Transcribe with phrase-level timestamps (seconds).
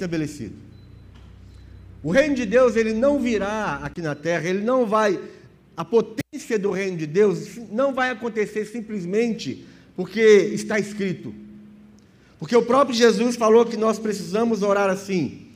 [0.00, 0.54] estabelecido.
[2.02, 5.20] O reino de Deus, ele não virá aqui na terra, ele não vai
[5.76, 9.64] a potência do reino de Deus não vai acontecer simplesmente
[9.96, 11.34] porque está escrito.
[12.38, 15.48] Porque o próprio Jesus falou que nós precisamos orar assim: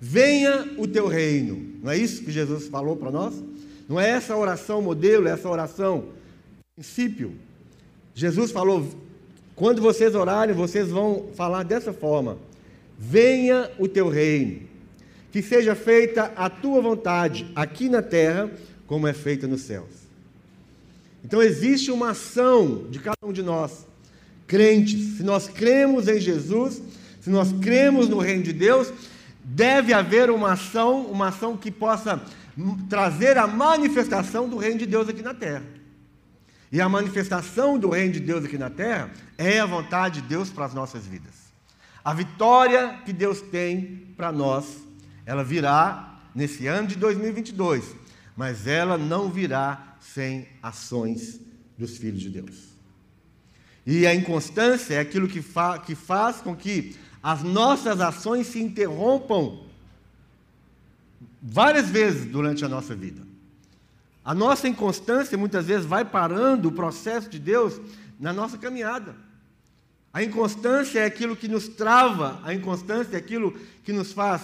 [0.00, 1.78] venha o teu reino.
[1.82, 3.34] Não é isso que Jesus falou para nós?
[3.88, 6.06] Não é essa oração modelo, é essa oração
[6.74, 7.32] princípio.
[8.14, 8.88] Jesus falou:
[9.54, 12.38] quando vocês orarem, vocês vão falar dessa forma:
[13.02, 14.60] venha o teu reino,
[15.32, 18.50] que seja feita a tua vontade aqui na terra,
[18.86, 19.88] como é feita nos céus.
[21.24, 23.86] Então existe uma ação de cada um de nós,
[24.46, 25.16] crentes.
[25.16, 26.82] Se nós cremos em Jesus,
[27.22, 28.92] se nós cremos no reino de Deus,
[29.42, 32.22] deve haver uma ação, uma ação que possa
[32.90, 35.62] trazer a manifestação do reino de Deus aqui na terra.
[36.70, 40.50] E a manifestação do reino de Deus aqui na terra é a vontade de Deus
[40.50, 41.39] para as nossas vidas.
[42.04, 44.78] A vitória que Deus tem para nós,
[45.26, 47.94] ela virá nesse ano de 2022,
[48.36, 51.40] mas ela não virá sem ações
[51.76, 52.70] dos filhos de Deus.
[53.86, 58.60] E a inconstância é aquilo que, fa que faz com que as nossas ações se
[58.60, 59.64] interrompam
[61.42, 63.22] várias vezes durante a nossa vida.
[64.24, 67.80] A nossa inconstância muitas vezes vai parando o processo de Deus
[68.18, 69.16] na nossa caminhada.
[70.12, 73.52] A inconstância é aquilo que nos trava, a inconstância é aquilo
[73.84, 74.42] que nos faz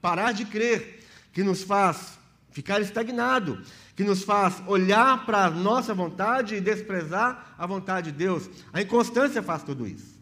[0.00, 2.18] parar de crer, que nos faz
[2.50, 3.60] ficar estagnado,
[3.96, 8.48] que nos faz olhar para a nossa vontade e desprezar a vontade de Deus.
[8.72, 10.18] A inconstância faz tudo isso.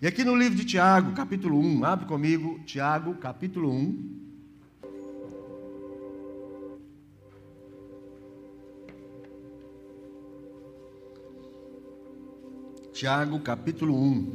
[0.00, 4.21] E aqui no livro de Tiago, capítulo 1, abre comigo, Tiago, capítulo 1.
[12.92, 14.32] Tiago, capítulo 1.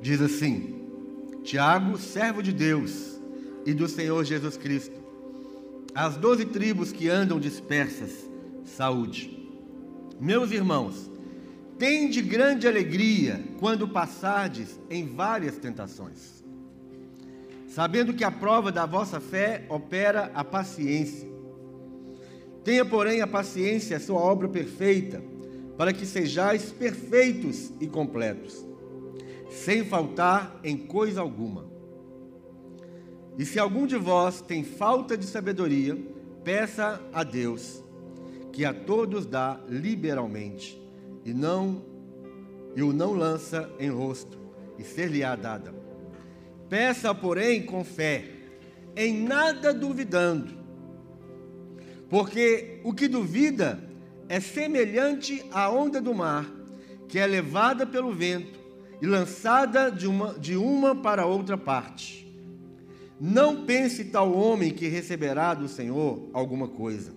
[0.00, 0.82] Diz assim:
[1.42, 3.18] Tiago, servo de Deus
[3.64, 4.96] e do Senhor Jesus Cristo,
[5.94, 8.28] as doze tribos que andam dispersas,
[8.64, 9.36] saúde.
[10.20, 11.08] Meus irmãos,
[11.78, 16.42] Tende grande alegria quando passardes em várias tentações,
[17.68, 21.28] sabendo que a prova da vossa fé opera a paciência.
[22.64, 25.22] Tenha, porém, a paciência a sua obra perfeita,
[25.78, 28.66] para que sejais perfeitos e completos,
[29.48, 31.66] sem faltar em coisa alguma.
[33.38, 35.96] E se algum de vós tem falta de sabedoria,
[36.42, 37.84] peça a Deus,
[38.52, 40.82] que a todos dá liberalmente
[41.24, 41.86] e não
[42.74, 44.36] e o não lança em rosto,
[44.78, 45.72] e ser-lhe-á dada.
[46.68, 48.24] Peça, porém, com fé,
[48.96, 50.52] em nada duvidando,
[52.08, 53.87] porque o que duvida
[54.28, 56.46] é semelhante à onda do mar,
[57.08, 58.58] que é levada pelo vento
[59.00, 62.26] e lançada de uma, de uma para outra parte.
[63.20, 67.12] Não pense tal homem que receberá do Senhor alguma coisa.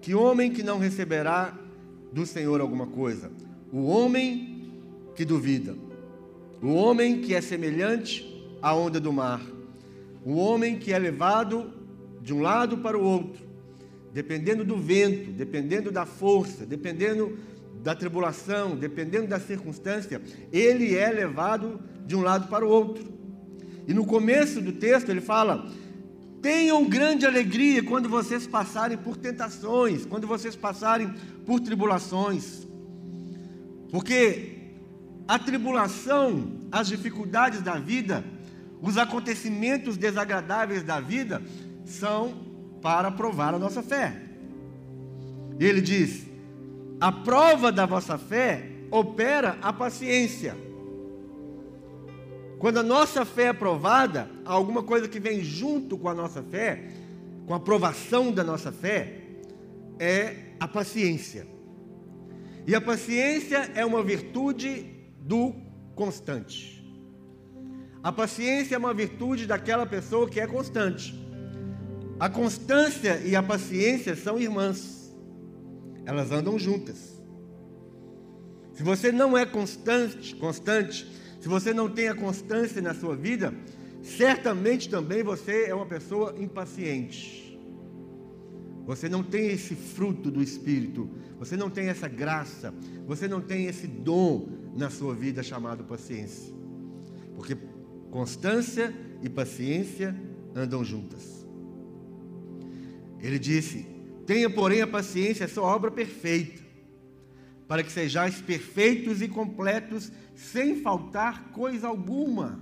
[0.00, 1.56] Que homem que não receberá
[2.12, 3.32] do Senhor alguma coisa.
[3.72, 4.70] O homem
[5.14, 5.76] que duvida,
[6.62, 8.24] o homem que é semelhante
[8.62, 9.40] à onda do mar,
[10.24, 11.72] o homem que é levado
[12.20, 13.45] de um lado para o outro,
[14.16, 17.38] dependendo do vento, dependendo da força, dependendo
[17.82, 23.04] da tribulação, dependendo da circunstância, ele é levado de um lado para o outro.
[23.86, 25.70] E no começo do texto ele fala:
[26.40, 31.12] Tenham grande alegria quando vocês passarem por tentações, quando vocês passarem
[31.44, 32.66] por tribulações.
[33.90, 34.72] Porque
[35.28, 38.24] a tribulação, as dificuldades da vida,
[38.80, 41.42] os acontecimentos desagradáveis da vida
[41.84, 42.45] são
[42.86, 44.14] para provar a nossa fé.
[45.58, 46.24] Ele diz:
[47.00, 50.56] a prova da vossa fé opera a paciência.
[52.60, 56.84] Quando a nossa fé é provada, alguma coisa que vem junto com a nossa fé,
[57.44, 59.20] com a aprovação da nossa fé,
[59.98, 61.44] é a paciência.
[62.68, 65.52] E a paciência é uma virtude do
[65.96, 66.86] constante.
[68.00, 71.25] A paciência é uma virtude daquela pessoa que é constante.
[72.18, 75.14] A constância e a paciência são irmãs.
[76.06, 77.20] Elas andam juntas.
[78.72, 81.06] Se você não é constante, constante,
[81.40, 83.52] se você não tem a constância na sua vida,
[84.02, 87.58] certamente também você é uma pessoa impaciente.
[88.86, 92.72] Você não tem esse fruto do Espírito, você não tem essa graça,
[93.06, 96.54] você não tem esse dom na sua vida chamado paciência.
[97.34, 97.56] Porque
[98.10, 100.14] constância e paciência
[100.54, 101.45] andam juntas.
[103.20, 103.86] Ele disse:
[104.26, 106.62] Tenha, porém, a paciência, a sua obra perfeita,
[107.68, 112.60] para que sejais perfeitos e completos, sem faltar coisa alguma.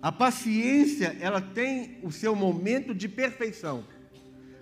[0.00, 3.84] A paciência, ela tem o seu momento de perfeição.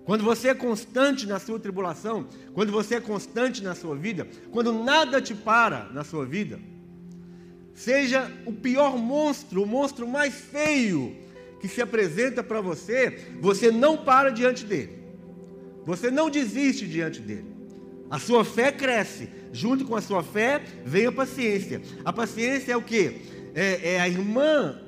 [0.04, 4.72] Quando você é constante na sua tribulação, quando você é constante na sua vida, quando
[4.72, 6.58] nada te para na sua vida,
[7.74, 11.16] seja o pior monstro, o monstro mais feio
[11.60, 14.98] que se apresenta para você, você não para diante dele.
[15.84, 17.46] Você não desiste diante dele.
[18.10, 19.28] A sua fé cresce.
[19.52, 21.80] Junto com a sua fé vem a paciência.
[22.04, 23.22] A paciência é o que?
[23.54, 24.80] É, é a irmã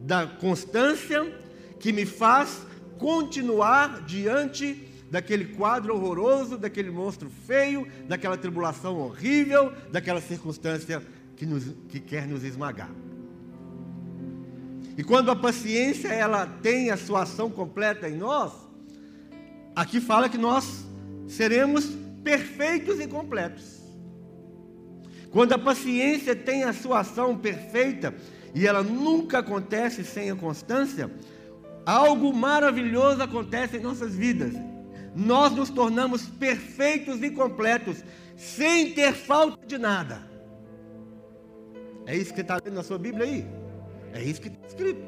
[0.00, 1.32] da constância
[1.78, 2.62] que me faz
[2.98, 11.02] continuar diante daquele quadro horroroso, daquele monstro feio, daquela tribulação horrível, daquela circunstância
[11.36, 12.90] que, nos, que quer nos esmagar.
[14.96, 18.52] E quando a paciência ela tem a sua ação completa em nós,
[19.74, 20.84] aqui fala que nós
[21.26, 21.90] seremos
[22.22, 23.80] perfeitos e completos.
[25.30, 28.14] Quando a paciência tem a sua ação perfeita
[28.54, 31.10] e ela nunca acontece sem a constância,
[31.86, 34.52] algo maravilhoso acontece em nossas vidas.
[35.16, 38.04] Nós nos tornamos perfeitos e completos,
[38.36, 40.30] sem ter falta de nada.
[42.04, 43.46] É isso que está lendo na sua Bíblia aí?
[44.12, 45.00] É isso que está escrito.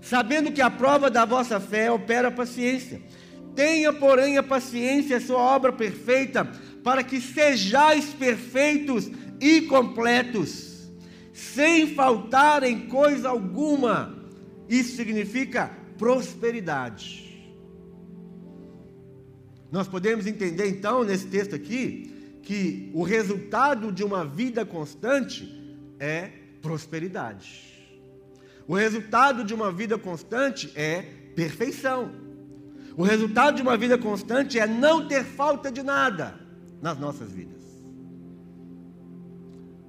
[0.00, 3.00] Sabendo que a prova da vossa fé opera a paciência.
[3.54, 6.44] Tenha, porém, a paciência, a sua obra perfeita,
[6.84, 9.10] para que sejais perfeitos
[9.40, 10.88] e completos,
[11.32, 14.14] sem faltar em coisa alguma.
[14.68, 17.26] Isso significa prosperidade.
[19.72, 25.52] Nós podemos entender então nesse texto aqui que o resultado de uma vida constante
[25.98, 26.30] é
[26.66, 27.64] prosperidade.
[28.66, 31.02] O resultado de uma vida constante é
[31.36, 32.10] perfeição.
[32.96, 36.34] O resultado de uma vida constante é não ter falta de nada
[36.82, 37.62] nas nossas vidas.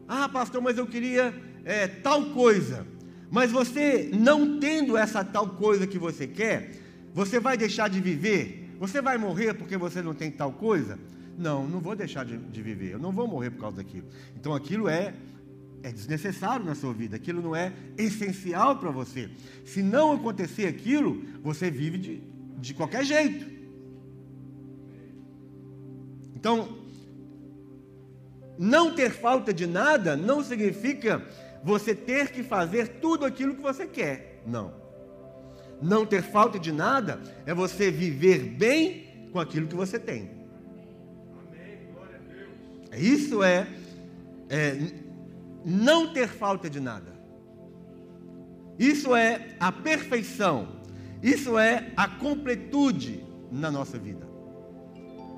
[0.07, 1.33] Ah, pastor, mas eu queria
[1.65, 2.85] é, tal coisa.
[3.31, 6.75] Mas você, não tendo essa tal coisa que você quer,
[7.11, 8.75] você vai deixar de viver?
[8.79, 10.99] Você vai morrer porque você não tem tal coisa?
[11.35, 14.07] Não, não vou deixar de, de viver, eu não vou morrer por causa daquilo.
[14.35, 15.13] Então aquilo é
[15.83, 19.29] é desnecessário na sua vida, aquilo não é essencial para você.
[19.63, 22.23] Se não acontecer aquilo, você vive de,
[22.57, 23.45] de qualquer jeito.
[26.35, 26.77] Então,
[28.57, 31.23] não ter falta de nada não significa
[31.63, 34.41] você ter que fazer tudo aquilo que você quer.
[34.45, 34.73] Não.
[35.81, 40.31] Não ter falta de nada é você viver bem com aquilo que você tem.
[42.97, 43.67] Isso é,
[44.49, 44.77] é
[45.67, 47.13] não ter falta de nada.
[48.79, 50.67] Isso é a perfeição.
[51.21, 54.25] Isso é a completude na nossa vida.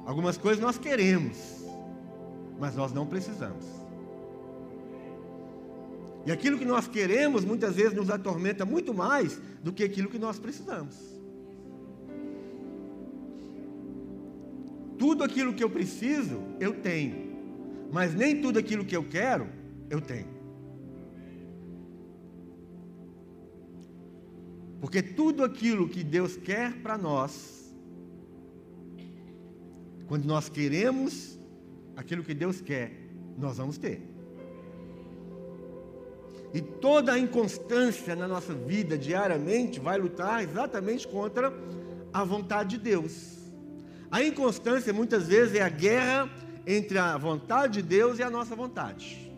[0.05, 1.65] Algumas coisas nós queremos,
[2.59, 3.65] mas nós não precisamos.
[6.25, 10.19] E aquilo que nós queremos muitas vezes nos atormenta muito mais do que aquilo que
[10.19, 10.95] nós precisamos.
[14.97, 17.29] Tudo aquilo que eu preciso, eu tenho
[17.91, 19.47] mas nem tudo aquilo que eu quero,
[19.89, 20.39] eu tenho.
[24.79, 27.73] Porque tudo aquilo que Deus quer para nós,
[30.07, 31.37] quando nós queremos
[31.95, 32.91] aquilo que Deus quer,
[33.37, 34.01] nós vamos ter.
[36.53, 41.53] E toda a inconstância na nossa vida diariamente vai lutar exatamente contra
[42.11, 43.37] a vontade de Deus.
[44.09, 46.29] A inconstância muitas vezes é a guerra
[46.65, 49.28] entre a vontade de Deus e a nossa vontade.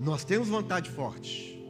[0.00, 1.62] Nós temos vontade forte.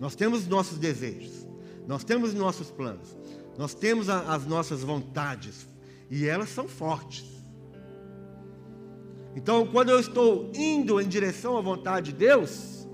[0.00, 1.46] Nós temos nossos desejos.
[1.86, 3.16] Nós temos nossos planos.
[3.56, 5.68] Nós temos a, as nossas vontades.
[6.10, 7.24] E elas são fortes.
[9.36, 12.88] Então, quando eu estou indo em direção à vontade de Deus,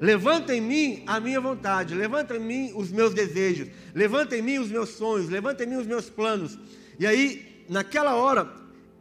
[0.00, 4.58] levanta em mim a minha vontade, levanta em mim os meus desejos, levanta em mim
[4.58, 6.58] os meus sonhos, levanta em mim os meus planos.
[6.98, 8.50] E aí naquela hora,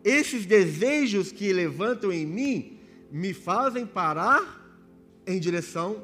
[0.03, 4.56] esses desejos que levantam em mim me fazem parar
[5.27, 6.01] em direção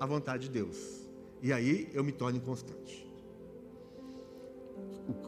[0.00, 1.02] à vontade de Deus.
[1.42, 3.06] E aí eu me torno inconstante.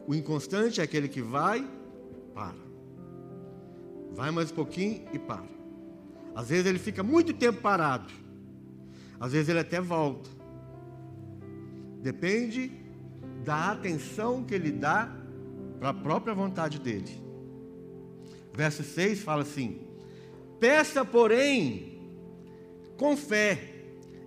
[0.07, 1.67] O, inconstante é aquele que vai,
[2.33, 2.55] para.
[4.13, 5.45] Vai mais um pouquinho e para.
[6.33, 8.11] Às vezes ele fica muito tempo parado.
[9.19, 10.29] Às vezes ele até volta.
[12.01, 12.71] Depende
[13.43, 15.13] da atenção que ele dá
[15.79, 17.21] para a própria vontade dele.
[18.53, 19.81] Verso 6 fala assim:
[20.59, 21.94] Peça, porém,
[22.97, 23.73] com fé,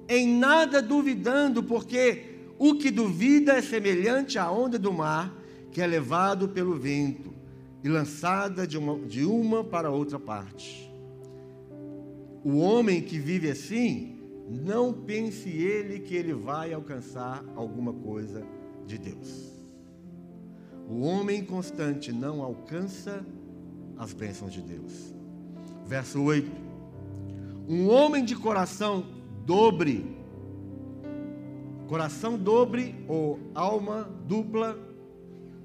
[0.09, 2.25] em nada duvidando, porque
[2.59, 5.35] o que duvida é semelhante à onda do mar,
[5.71, 7.33] que é levado pelo vento
[7.85, 10.91] e lançada de uma, de uma para outra parte.
[12.45, 14.17] o homem que vive assim,
[14.49, 18.43] não pense ele que ele vai alcançar alguma coisa
[18.87, 19.53] de Deus.
[20.89, 23.25] O homem constante não alcança
[23.99, 25.15] as bênçãos de Deus.
[25.85, 26.68] Verso 8:
[27.69, 29.05] Um homem de coração
[29.45, 30.17] dobre,
[31.87, 34.79] coração dobre ou alma dupla,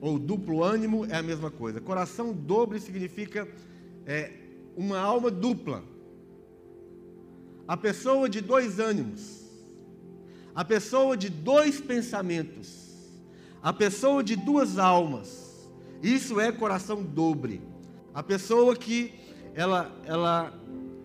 [0.02, 1.80] ou duplo ânimo é a mesma coisa.
[1.80, 3.48] Coração dobre significa
[4.06, 4.34] é,
[4.76, 5.82] uma alma dupla.
[7.66, 9.46] A pessoa de dois ânimos,
[10.54, 13.00] a pessoa de dois pensamentos,
[13.62, 15.70] a pessoa de duas almas.
[16.02, 17.62] Isso é coração dobre.
[18.14, 19.14] A pessoa que
[19.56, 20.54] ela, ela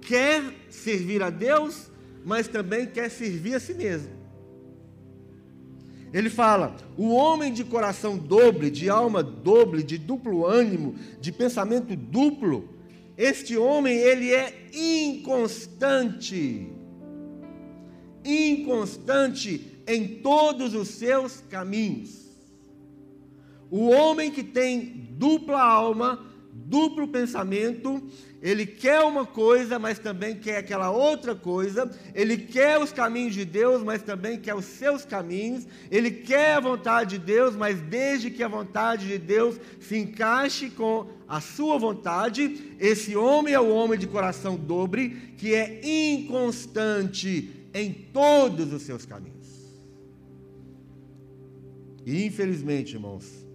[0.08, 1.90] quer servir a Deus,
[2.24, 4.08] mas também quer servir a si mesmo.
[6.14, 11.94] Ele fala: o homem de coração dobre, de alma dobre, de duplo ânimo, de pensamento
[11.94, 12.70] duplo,
[13.18, 16.66] este homem ele é inconstante.
[18.24, 22.26] Inconstante em todos os seus caminhos.
[23.70, 26.27] O homem que tem dupla alma,
[26.66, 28.02] duplo pensamento,
[28.40, 31.90] ele quer uma coisa, mas também quer aquela outra coisa.
[32.14, 35.66] Ele quer os caminhos de Deus, mas também quer os seus caminhos.
[35.90, 40.70] Ele quer a vontade de Deus, mas desde que a vontade de Deus se encaixe
[40.70, 47.66] com a sua vontade, esse homem é o homem de coração dobre, que é inconstante
[47.74, 49.36] em todos os seus caminhos.
[52.06, 53.46] E infelizmente, irmãos,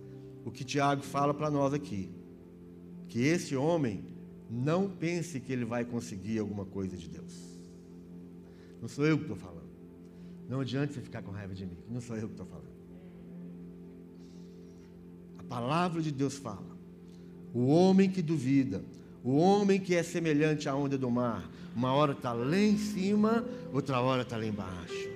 [0.43, 2.09] o que Tiago fala para nós aqui,
[3.13, 4.03] que esse homem
[4.49, 7.31] não pense que ele vai conseguir alguma coisa de Deus.
[8.81, 9.69] Não sou eu que estou falando.
[10.49, 11.77] Não adianta você ficar com raiva de mim.
[11.87, 12.73] Não sou eu que estou falando.
[15.37, 16.75] A palavra de Deus fala.
[17.53, 18.83] O homem que duvida,
[19.23, 23.45] o homem que é semelhante à onda do mar, uma hora está lá em cima,
[23.71, 25.12] outra hora está lá embaixo.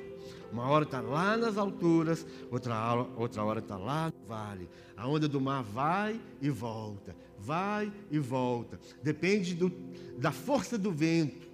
[0.52, 4.70] Uma hora está lá nas alturas, outra, outra hora está lá no vale.
[4.96, 8.80] A onda do mar vai e volta, vai e volta.
[9.04, 9.70] Depende do,
[10.18, 11.48] da força do vento.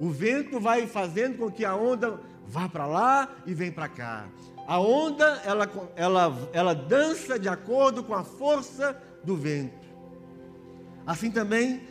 [0.00, 4.28] O vento vai fazendo com que a onda vá para lá e vem para cá.
[4.66, 9.86] A onda, ela, ela, ela dança de acordo com a força do vento.
[11.06, 11.82] Assim também,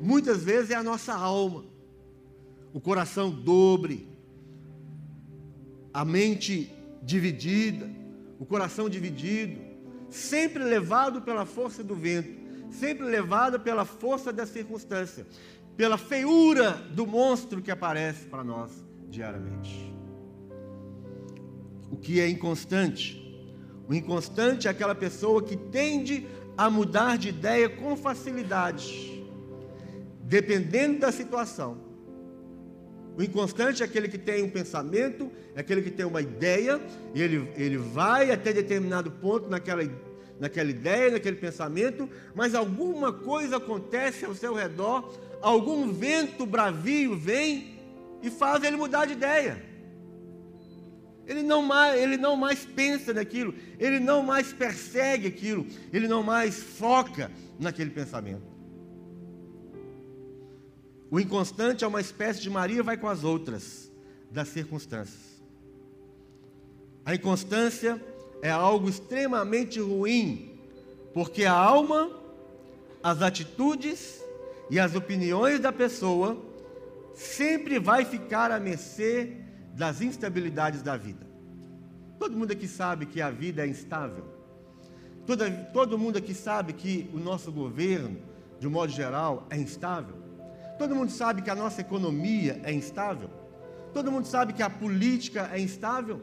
[0.00, 1.64] muitas vezes, é a nossa alma.
[2.72, 4.08] O coração dobre,
[5.94, 7.88] a mente dividida,
[8.40, 9.60] o coração dividido,
[10.10, 12.34] sempre levado pela força do vento,
[12.72, 15.24] sempre levado pela força da circunstância,
[15.76, 18.72] pela feiura do monstro que aparece para nós
[19.08, 19.94] diariamente.
[21.92, 23.22] O que é inconstante?
[23.88, 29.24] O inconstante é aquela pessoa que tende a mudar de ideia com facilidade,
[30.22, 31.83] dependendo da situação.
[33.16, 36.80] O inconstante é aquele que tem um pensamento, é aquele que tem uma ideia,
[37.14, 39.82] e ele, ele vai até determinado ponto naquela,
[40.40, 47.78] naquela ideia, naquele pensamento, mas alguma coisa acontece ao seu redor, algum vento bravio vem
[48.20, 49.62] e faz ele mudar de ideia.
[51.26, 56.22] Ele não, mais, ele não mais pensa naquilo, ele não mais persegue aquilo, ele não
[56.22, 58.53] mais foca naquele pensamento.
[61.14, 63.88] O inconstante é uma espécie de Maria vai com as outras
[64.32, 65.40] das circunstâncias.
[67.04, 68.02] A inconstância
[68.42, 70.58] é algo extremamente ruim,
[71.12, 72.10] porque a alma,
[73.00, 74.24] as atitudes
[74.68, 76.36] e as opiniões da pessoa
[77.14, 79.36] sempre vai ficar à mercê
[79.72, 81.24] das instabilidades da vida.
[82.18, 84.24] Todo mundo aqui sabe que a vida é instável.
[85.24, 88.20] Todo, todo mundo aqui sabe que o nosso governo,
[88.58, 90.23] de um modo geral, é instável.
[90.84, 93.30] Todo mundo sabe que a nossa economia é instável.
[93.94, 96.20] Todo mundo sabe que a política é instável.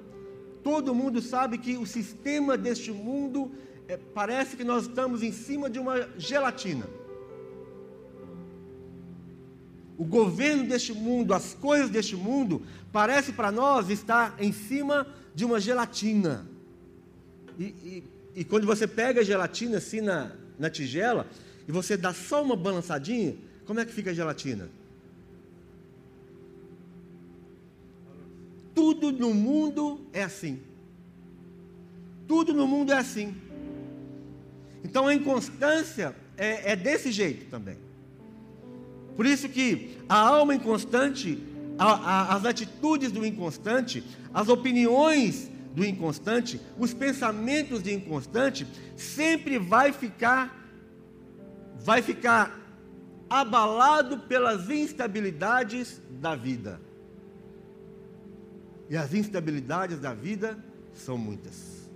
[0.64, 3.52] Todo mundo sabe que o sistema deste mundo
[3.88, 6.86] é, parece que nós estamos em cima de uma gelatina.
[9.98, 15.44] O governo deste mundo, as coisas deste mundo, parece para nós estar em cima de
[15.44, 16.48] uma gelatina.
[17.58, 18.04] E, e,
[18.36, 21.26] e, quando você pega a gelatina assim na, na tigela
[21.68, 24.70] e você dá só uma balançadinha, como é que fica a gelatina?
[28.74, 30.60] Tudo no mundo é assim.
[32.28, 33.36] Tudo no mundo é assim.
[34.84, 37.78] Então a inconstância é, é desse jeito também.
[39.16, 41.38] Por isso que a alma inconstante,
[41.78, 44.04] a, a, as atitudes do inconstante,
[44.34, 48.66] as opiniões do inconstante, os pensamentos do inconstante,
[48.96, 50.68] sempre vai ficar,
[51.80, 52.61] vai ficar
[53.32, 56.82] abalado pelas instabilidades da vida.
[58.90, 60.62] E as instabilidades da vida
[60.94, 61.90] são muitas.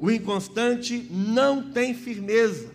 [0.00, 2.72] O inconstante não tem firmeza.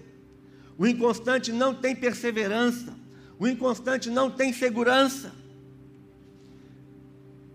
[0.78, 2.98] O inconstante não tem perseverança.
[3.38, 5.34] O inconstante não tem segurança.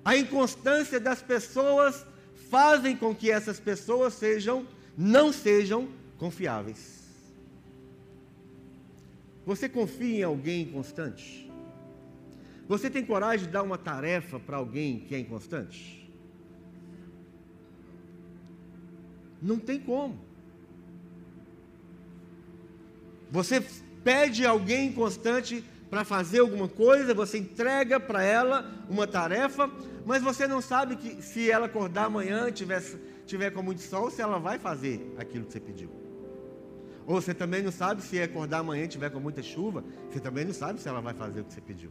[0.04, 2.04] A inconstância das pessoas
[2.50, 6.93] fazem com que essas pessoas sejam não sejam confiáveis.
[9.46, 11.50] Você confia em alguém inconstante?
[12.66, 16.10] Você tem coragem de dar uma tarefa para alguém que é inconstante?
[19.42, 20.18] Não tem como.
[23.30, 23.62] Você
[24.02, 29.70] pede alguém inconstante para fazer alguma coisa, você entrega para ela uma tarefa,
[30.06, 32.82] mas você não sabe que se ela acordar amanhã, tiver,
[33.26, 36.03] tiver com muito sol, se ela vai fazer aquilo que você pediu.
[37.06, 40.44] Ou você também não sabe se acordar amanhã e tiver com muita chuva, você também
[40.44, 41.90] não sabe se ela vai fazer o que você pediu.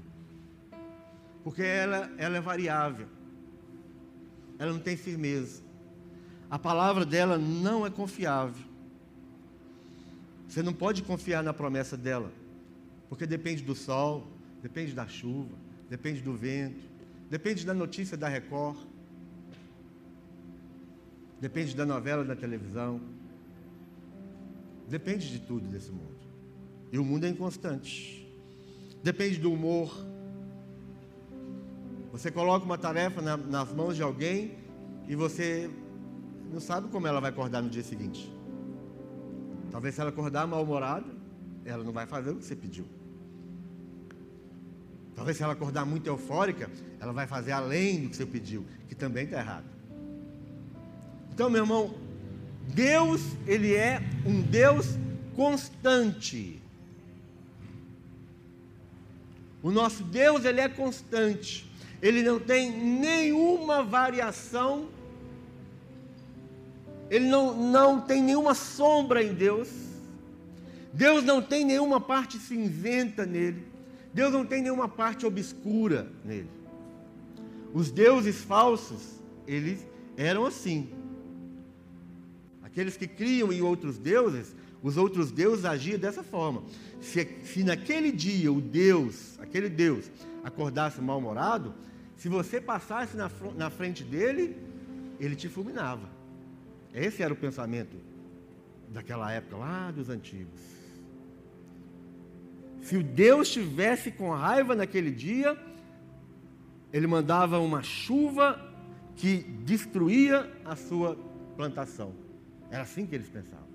[1.44, 3.08] Porque ela, ela é variável.
[4.58, 5.62] Ela não tem firmeza.
[6.50, 8.66] A palavra dela não é confiável.
[10.48, 12.32] Você não pode confiar na promessa dela.
[13.10, 14.28] Porque depende do sol,
[14.62, 15.56] depende da chuva,
[15.90, 16.84] depende do vento,
[17.30, 18.78] depende da notícia da Record,
[21.40, 23.02] depende da novela da televisão.
[24.88, 26.16] Depende de tudo desse mundo.
[26.92, 28.28] E o mundo é inconstante.
[29.02, 29.92] Depende do humor.
[32.12, 34.58] Você coloca uma tarefa na, nas mãos de alguém
[35.08, 35.70] e você
[36.52, 38.32] não sabe como ela vai acordar no dia seguinte.
[39.72, 41.08] Talvez se ela acordar mal-humorada,
[41.66, 42.86] ela não vai fazer o que você pediu.
[45.16, 48.96] Talvez se ela acordar muito eufórica, ela vai fazer além do que você pediu, que
[48.96, 49.66] também está errado.
[51.34, 51.96] Então, meu irmão,
[52.68, 54.98] Deus, ele é um Deus
[55.36, 56.62] constante.
[59.62, 61.70] O nosso Deus, ele é constante.
[62.02, 64.90] Ele não tem nenhuma variação.
[67.10, 69.70] Ele não, não tem nenhuma sombra em Deus.
[70.92, 73.66] Deus não tem nenhuma parte cinzenta nele.
[74.14, 76.50] Deus não tem nenhuma parte obscura nele.
[77.74, 80.90] Os deuses falsos, eles eram assim.
[82.74, 86.64] Aqueles que criam em outros deuses, os outros deuses agiam dessa forma.
[87.00, 90.10] Se, se naquele dia o Deus, aquele Deus,
[90.44, 91.72] acordasse mal-humorado,
[92.18, 94.58] se você passasse na, na frente dele,
[95.20, 96.10] ele te fulminava.
[96.92, 97.96] Esse era o pensamento
[98.90, 100.60] daquela época, lá dos antigos.
[102.82, 105.56] Se o Deus estivesse com raiva naquele dia,
[106.92, 108.60] ele mandava uma chuva
[109.16, 111.16] que destruía a sua
[111.56, 112.23] plantação.
[112.74, 113.68] Era assim que eles pensavam.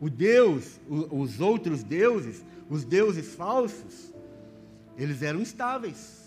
[0.00, 4.12] O Deus, os outros deuses, os deuses falsos,
[4.96, 6.24] eles eram instáveis.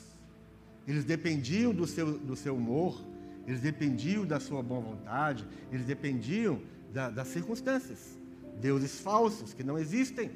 [0.88, 3.04] Eles dependiam do seu, do seu humor,
[3.46, 6.62] eles dependiam da sua boa vontade, eles dependiam
[6.94, 8.18] da, das circunstâncias.
[8.62, 10.32] Deuses falsos que não existem.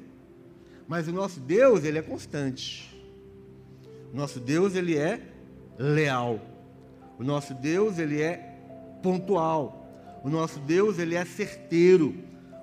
[0.86, 2.94] Mas o nosso Deus, ele é constante.
[4.12, 5.18] O nosso Deus, ele é
[5.78, 6.42] leal.
[7.18, 8.36] O nosso Deus, ele é
[9.02, 9.85] pontual.
[10.26, 12.12] O nosso Deus, ele é certeiro.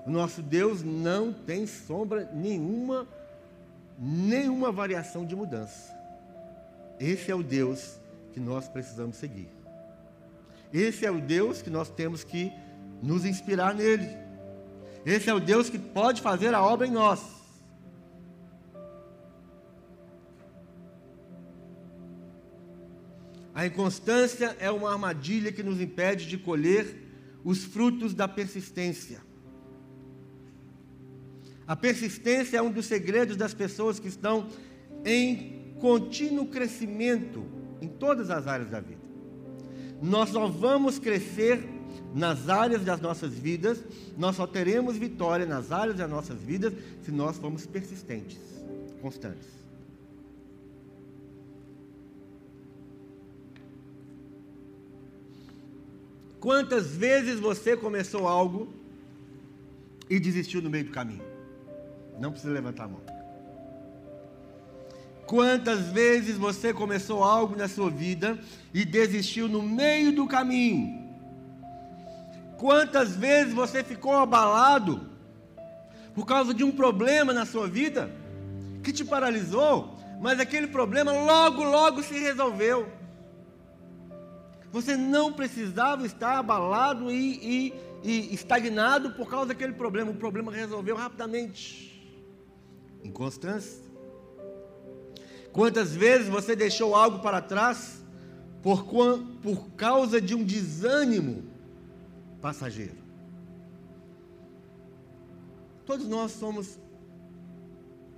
[0.06, 3.08] O nosso Deus não tem sombra nenhuma,
[3.98, 5.96] nenhuma variação de mudança.
[7.00, 7.98] Esse é o Deus
[8.34, 9.48] que nós precisamos seguir.
[10.74, 12.52] Esse é o Deus que nós temos que
[13.02, 14.10] nos inspirar nele.
[15.06, 17.22] Esse é o Deus que pode fazer a obra em nós.
[23.56, 27.03] A inconstância é uma armadilha que nos impede de colher
[27.44, 29.22] os frutos da persistência.
[31.68, 34.48] A persistência é um dos segredos das pessoas que estão
[35.06, 37.44] em contínuo crescimento
[37.82, 39.02] em todas as áreas da vida.
[40.02, 41.64] Nós só vamos crescer
[42.14, 43.84] nas áreas das nossas vidas,
[44.18, 48.38] nós só teremos vitória nas áreas das nossas vidas se nós formos persistentes,
[49.02, 49.63] constantes.
[56.44, 58.68] Quantas vezes você começou algo
[60.10, 61.24] e desistiu no meio do caminho?
[62.20, 63.00] Não precisa levantar a mão.
[65.26, 68.38] Quantas vezes você começou algo na sua vida
[68.74, 71.10] e desistiu no meio do caminho?
[72.58, 75.00] Quantas vezes você ficou abalado
[76.14, 78.12] por causa de um problema na sua vida
[78.84, 82.92] que te paralisou, mas aquele problema logo, logo se resolveu?
[84.74, 87.72] Você não precisava estar abalado e,
[88.04, 90.10] e, e estagnado por causa daquele problema.
[90.10, 91.94] O problema resolveu rapidamente.
[93.04, 93.84] Inconstância.
[95.52, 98.04] Quantas vezes você deixou algo para trás
[98.64, 98.84] por,
[99.44, 101.44] por causa de um desânimo
[102.42, 102.98] passageiro?
[105.86, 106.80] Todos nós somos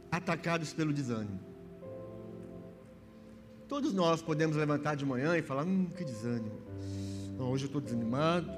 [0.10, 1.55] atacados pelo desânimo.
[3.67, 6.60] Todos nós podemos levantar de manhã e falar: hum, que desânimo.
[7.38, 8.49] Não, hoje eu estou desanimado.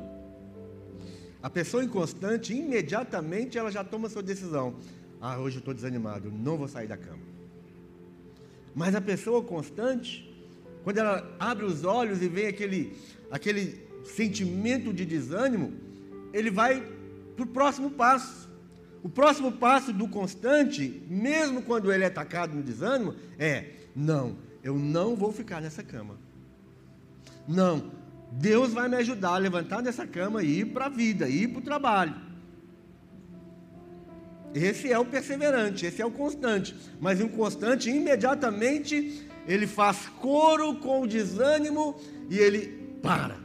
[1.42, 4.76] A pessoa inconstante, imediatamente ela já toma sua decisão.
[5.22, 7.24] Ah, hoje eu estou desanimado, não vou sair da cama.
[8.76, 10.30] Mas a pessoa constante,
[10.84, 12.96] quando ela abre os olhos e vê aquele,
[13.32, 15.74] aquele sentimento de desânimo,
[16.34, 16.86] ele vai
[17.36, 18.48] para o próximo passo.
[19.02, 24.78] O próximo passo do constante, mesmo quando ele é atacado no desânimo, é: não, eu
[24.78, 26.18] não vou ficar nessa cama.
[27.48, 27.92] Não,
[28.32, 31.60] Deus vai me ajudar a levantar dessa cama e ir para a vida, ir para
[31.60, 32.16] o trabalho.
[34.54, 36.76] Esse é o perseverante, esse é o constante.
[37.00, 41.96] Mas o inconstante, imediatamente, ele faz coro com o desânimo
[42.30, 43.38] e ele para.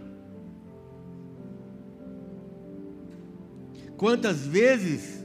[3.97, 5.23] Quantas vezes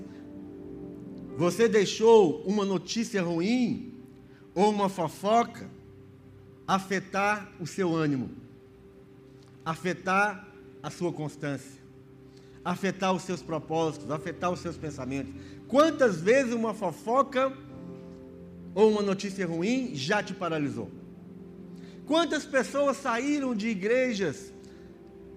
[1.35, 3.93] você deixou uma notícia ruim
[4.53, 5.76] ou uma fofoca
[6.67, 8.29] afetar o seu ânimo,
[9.63, 10.45] afetar
[10.83, 11.81] a sua constância,
[12.63, 15.33] afetar os seus propósitos, afetar os seus pensamentos.
[15.67, 17.53] Quantas vezes uma fofoca
[18.75, 20.91] ou uma notícia ruim já te paralisou?
[22.05, 24.53] Quantas pessoas saíram de igrejas?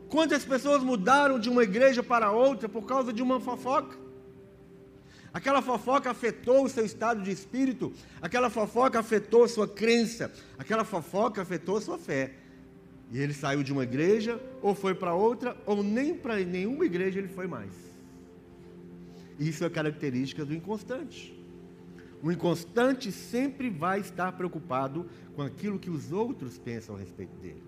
[0.08, 3.96] Quantas pessoas mudaram de uma igreja para outra por causa de uma fofoca?
[5.32, 10.84] Aquela fofoca afetou o seu estado de espírito, aquela fofoca afetou a sua crença, aquela
[10.84, 12.32] fofoca afetou a sua fé.
[13.12, 17.18] E ele saiu de uma igreja, ou foi para outra, ou nem para nenhuma igreja
[17.18, 17.72] ele foi mais.
[19.38, 21.36] Isso é característica do inconstante.
[22.22, 27.62] O inconstante sempre vai estar preocupado com aquilo que os outros pensam a respeito dele.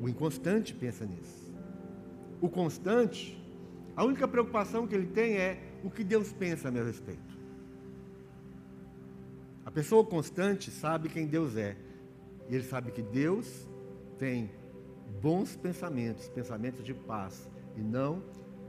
[0.00, 1.52] O inconstante pensa nisso.
[2.40, 3.36] O constante
[3.96, 7.34] a única preocupação que ele tem é o que Deus pensa a meu respeito.
[9.64, 11.76] A pessoa constante sabe quem Deus é.
[12.48, 13.66] E ele sabe que Deus
[14.18, 14.50] tem
[15.20, 18.22] bons pensamentos, pensamentos de paz e não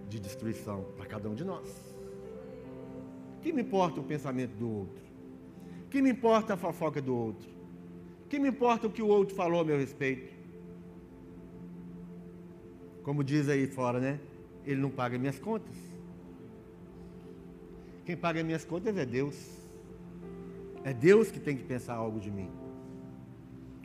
[0.09, 1.69] de destruição para cada um de nós.
[3.41, 5.03] Que me importa o pensamento do outro?
[5.89, 7.49] Que me importa a fofoca do outro?
[8.29, 10.33] Que me importa o que o outro falou a meu respeito?
[13.03, 14.19] Como diz aí fora, né?
[14.67, 15.75] Ele não paga minhas contas.
[18.05, 19.35] Quem paga minhas contas é Deus.
[20.83, 22.49] É Deus que tem que pensar algo de mim.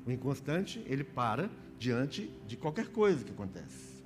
[0.04, 4.02] O inconstante, ele para diante de qualquer coisa que acontece.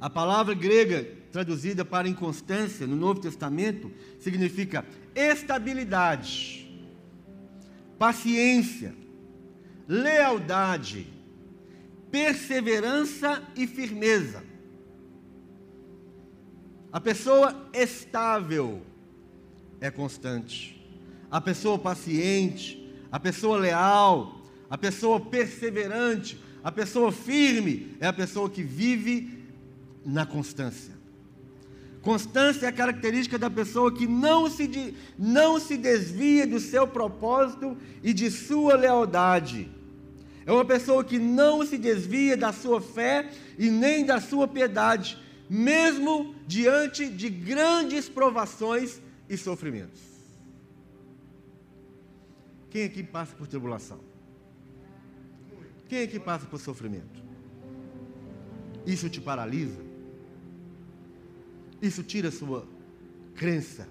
[0.00, 6.70] A palavra grega traduzida para inconstância no Novo Testamento significa estabilidade,
[7.98, 8.94] paciência,
[9.88, 11.06] lealdade,
[12.10, 14.47] perseverança e firmeza.
[16.90, 18.80] A pessoa estável
[19.80, 20.74] é constante.
[21.30, 28.48] A pessoa paciente, a pessoa leal, a pessoa perseverante, a pessoa firme é a pessoa
[28.48, 29.44] que vive
[30.04, 30.96] na constância.
[32.00, 37.76] Constância é a característica da pessoa que não se, não se desvia do seu propósito
[38.02, 39.70] e de sua lealdade.
[40.46, 45.18] É uma pessoa que não se desvia da sua fé e nem da sua piedade
[45.48, 50.00] mesmo diante de grandes provações e sofrimentos.
[52.70, 54.00] Quem aqui passa por tribulação?
[55.88, 57.22] Quem aqui passa por sofrimento?
[58.86, 59.82] Isso te paralisa?
[61.80, 62.66] Isso tira sua
[63.34, 63.88] crença?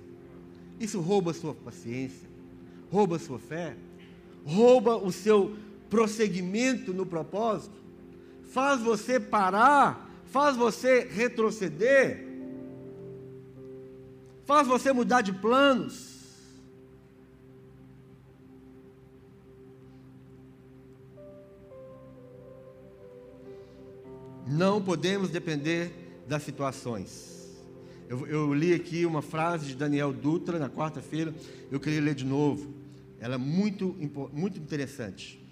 [0.80, 2.28] Isso rouba sua paciência?
[2.92, 3.76] Rouba sua fé?
[4.46, 5.58] Rouba o seu
[5.90, 7.76] prosseguimento no propósito?
[8.44, 12.26] Faz você parar faz você retroceder,
[14.46, 16.18] faz você mudar de planos.
[24.48, 25.92] Não podemos depender
[26.28, 27.36] das situações.
[28.08, 31.36] Eu, eu, li aqui uma frase de Daniel Dutra na quarta-feira,
[31.70, 32.74] eu queria ler de novo.
[33.20, 33.94] Ela é muito,
[34.32, 35.44] muito interessante.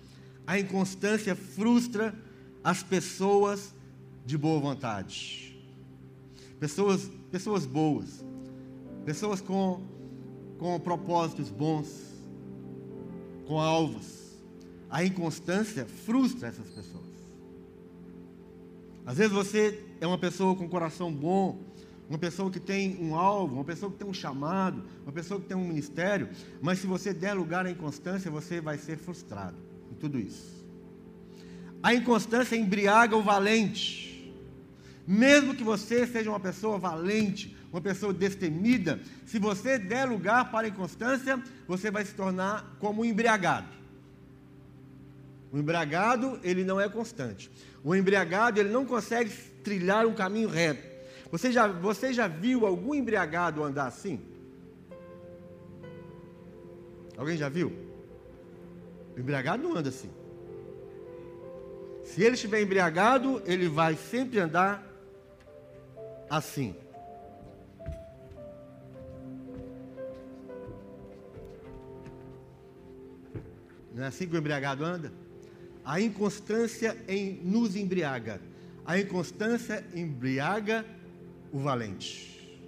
[0.48, 2.16] A inconstância frustra
[2.64, 3.75] as pessoas
[4.26, 5.56] de boa vontade.
[6.60, 8.26] Pessoas, pessoas boas.
[9.06, 9.82] Pessoas com,
[10.58, 11.88] com propósitos bons,
[13.46, 14.40] com alvos.
[14.90, 17.06] A inconstância frustra essas pessoas.
[19.06, 21.60] Às vezes você é uma pessoa com coração bom,
[22.10, 25.48] uma pessoa que tem um alvo, uma pessoa que tem um chamado, uma pessoa que
[25.48, 26.30] tem um ministério,
[26.62, 29.58] mas se você der lugar à inconstância, você vai ser frustrado
[29.92, 30.66] em tudo isso.
[31.84, 34.05] A inconstância embriaga o valente.
[35.08, 40.66] Mesmo que você seja uma pessoa valente, uma pessoa destemida, se você der lugar para
[40.66, 43.68] a inconstância, você vai se tornar como um embriagado.
[45.52, 47.52] O embriagado, ele não é constante.
[47.84, 49.30] O embriagado, ele não consegue
[49.64, 50.96] trilhar um caminho reto.
[51.32, 54.20] Você já, você já viu algum embriagado andar assim?
[57.18, 57.72] Alguém já viu?
[59.16, 60.10] O embriagado não anda assim.
[62.04, 64.95] Se ele estiver embriagado, ele vai sempre andar
[66.30, 66.76] assim.
[73.94, 75.14] Não é assim que o embriagado anda?
[75.84, 78.42] A inconstância em, nos embriaga.
[78.86, 80.86] A inconstância embriaga
[81.52, 82.60] o valente.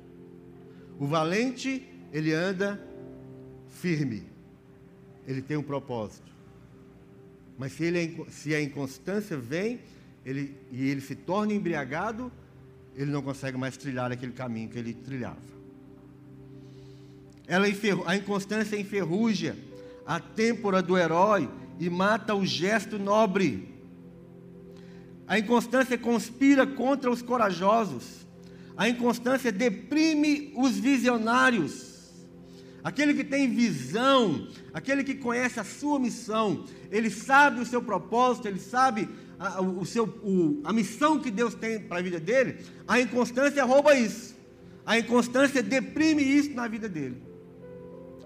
[1.00, 2.82] O valente, ele anda
[3.68, 4.24] firme.
[5.28, 6.32] Ele tem um propósito.
[7.58, 9.82] Mas se, ele é, se a inconstância vem
[10.26, 12.32] ele, e ele se torna embriagado,
[12.98, 15.38] ele não consegue mais trilhar aquele caminho que ele trilhava.
[17.46, 17.68] Ela
[18.08, 19.56] a inconstância enferruja
[20.04, 21.48] a têmpora do herói
[21.80, 23.76] e mata o gesto nobre.
[25.28, 28.26] A inconstância conspira contra os corajosos.
[28.76, 31.88] A inconstância deprime os visionários.
[32.84, 38.48] Aquele que tem visão, aquele que conhece a sua missão, ele sabe o seu propósito,
[38.48, 39.08] ele sabe
[39.40, 42.66] a, o seu, o, a missão que Deus tem para a vida dele.
[42.88, 44.36] A inconstância rouba isso.
[44.86, 47.22] A inconstância deprime isso na vida dele.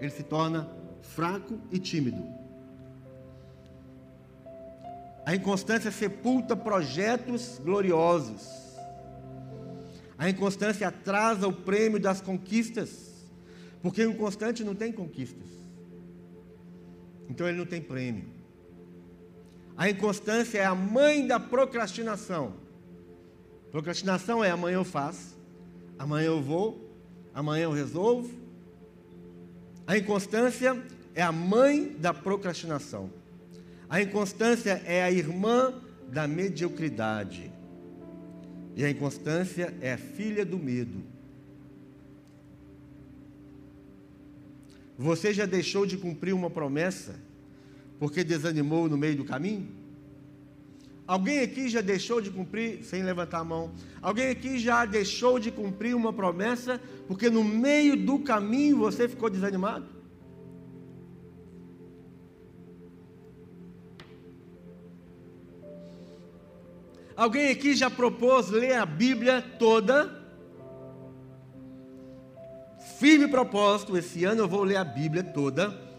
[0.00, 0.68] Ele se torna
[1.02, 2.22] fraco e tímido.
[5.24, 8.62] A inconstância sepulta projetos gloriosos.
[10.18, 13.26] A inconstância atrasa o prêmio das conquistas,
[13.82, 15.48] porque o inconstante não tem conquistas.
[17.28, 18.31] Então ele não tem prêmio.
[19.82, 22.54] A inconstância é a mãe da procrastinação.
[23.72, 25.36] Procrastinação é amanhã eu faço,
[25.98, 26.88] amanhã eu vou,
[27.34, 28.32] amanhã eu resolvo.
[29.84, 30.80] A inconstância
[31.16, 33.10] é a mãe da procrastinação.
[33.90, 35.74] A inconstância é a irmã
[36.06, 37.50] da mediocridade.
[38.76, 41.02] E a inconstância é a filha do medo.
[44.96, 47.31] Você já deixou de cumprir uma promessa
[48.02, 49.68] porque desanimou no meio do caminho?
[51.06, 55.52] Alguém aqui já deixou de cumprir, sem levantar a mão, alguém aqui já deixou de
[55.52, 59.86] cumprir uma promessa porque no meio do caminho você ficou desanimado?
[67.14, 70.10] Alguém aqui já propôs ler a Bíblia toda?
[72.98, 75.91] Firme propósito, esse ano eu vou ler a Bíblia toda,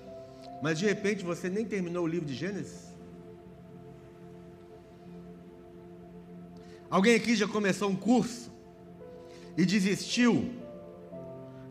[0.63, 2.91] mas de repente você nem terminou o livro de Gênesis?
[6.89, 8.51] Alguém aqui já começou um curso
[9.57, 10.51] e desistiu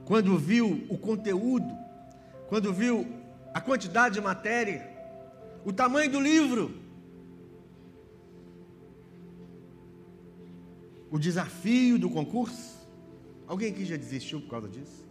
[0.05, 1.73] quando viu o conteúdo,
[2.49, 3.07] quando viu
[3.55, 4.89] a quantidade de matéria,
[5.65, 6.83] o tamanho do livro?
[11.13, 12.75] o desafio do concurso?
[13.47, 15.07] Alguém aqui já desistiu por causa disso?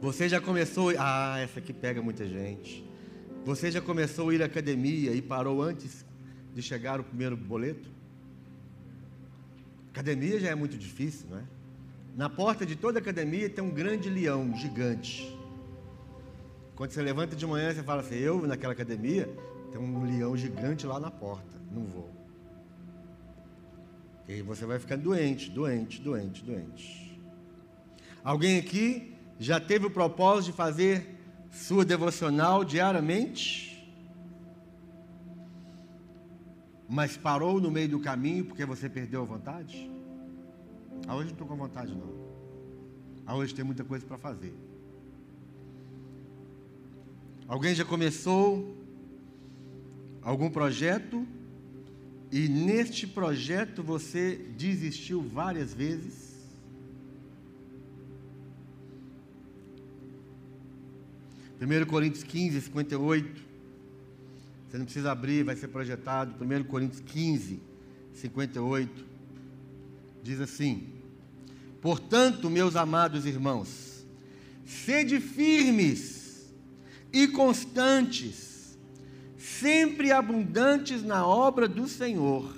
[0.00, 0.92] Você já começou.
[0.98, 2.82] Ah, essa aqui pega muita gente.
[3.44, 6.06] Você já começou a ir à academia e parou antes
[6.54, 7.90] de chegar o primeiro boleto?
[9.92, 11.42] Academia já é muito difícil, não é?
[12.16, 15.38] Na porta de toda academia tem um grande leão, gigante.
[16.74, 19.28] Quando você levanta de manhã, você fala assim: Eu, naquela academia,
[19.70, 22.10] tem um leão gigante lá na porta, não vou.
[24.26, 27.20] E você vai ficando doente, doente, doente, doente.
[28.24, 29.09] Alguém aqui
[29.40, 31.18] já teve o propósito de fazer
[31.50, 33.90] sua devocional diariamente?
[36.86, 39.90] Mas parou no meio do caminho porque você perdeu a vontade?
[41.08, 42.12] Ah, hoje não estou com vontade não.
[43.24, 44.54] Ah, hoje tem muita coisa para fazer.
[47.48, 48.76] Alguém já começou
[50.20, 51.26] algum projeto
[52.30, 56.29] e neste projeto você desistiu várias vezes?
[61.60, 63.42] Primeiro Coríntios 15, 58.
[64.66, 66.42] Você não precisa abrir, vai ser projetado.
[66.42, 67.60] 1 Coríntios 15,
[68.14, 69.04] 58.
[70.22, 70.88] Diz assim:
[71.82, 74.06] Portanto, meus amados irmãos,
[74.64, 76.50] sede firmes
[77.12, 78.78] e constantes
[79.36, 82.54] sempre abundantes na obra do Senhor,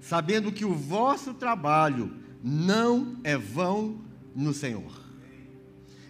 [0.00, 4.00] sabendo que o vosso trabalho não é vão
[4.34, 4.99] no Senhor.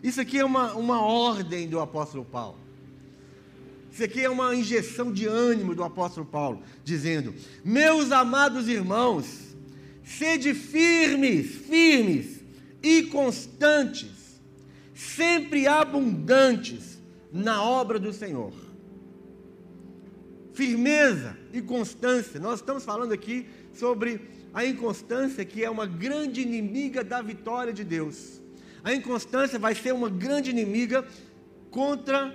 [0.02, 2.58] Isso aqui é uma, uma ordem do apóstolo Paulo.
[3.92, 7.34] Isso aqui é uma injeção de ânimo do apóstolo Paulo, dizendo:
[7.64, 9.56] Meus amados irmãos,
[10.04, 12.40] sede firmes, firmes
[12.82, 14.40] e constantes,
[14.94, 16.98] sempre abundantes
[17.32, 18.52] na obra do Senhor.
[20.52, 22.38] Firmeza e constância.
[22.40, 24.20] Nós estamos falando aqui sobre
[24.52, 28.39] a inconstância, que é uma grande inimiga da vitória de Deus.
[28.82, 31.04] A inconstância vai ser uma grande inimiga
[31.70, 32.34] contra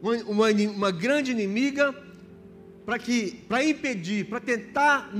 [0.00, 1.94] uma, uma, uma grande inimiga
[2.86, 5.10] para que para impedir, para tentar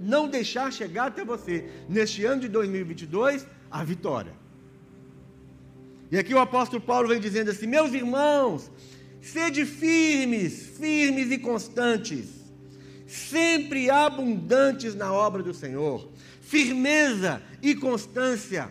[0.00, 4.32] não deixar chegar até você neste ano de 2022 a vitória.
[6.10, 8.70] E aqui o apóstolo Paulo vem dizendo assim: "Meus irmãos,
[9.20, 12.26] sede firmes, firmes e constantes,
[13.06, 18.70] sempre abundantes na obra do Senhor, firmeza e constância,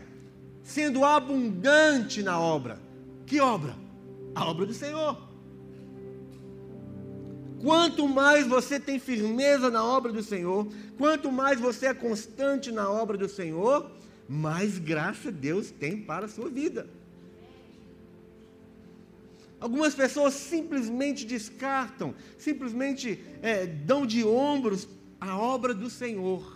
[0.63, 2.80] sendo abundante na obra.
[3.26, 3.76] Que obra?
[4.34, 5.17] A obra do Senhor.
[7.62, 12.89] Quanto mais você tem firmeza na obra do Senhor, quanto mais você é constante na
[12.89, 13.89] obra do Senhor,
[14.28, 16.88] mais graça Deus tem para a sua vida.
[19.62, 24.89] Algumas pessoas simplesmente descartam, simplesmente é, dão de ombros
[25.21, 26.53] a obra do Senhor.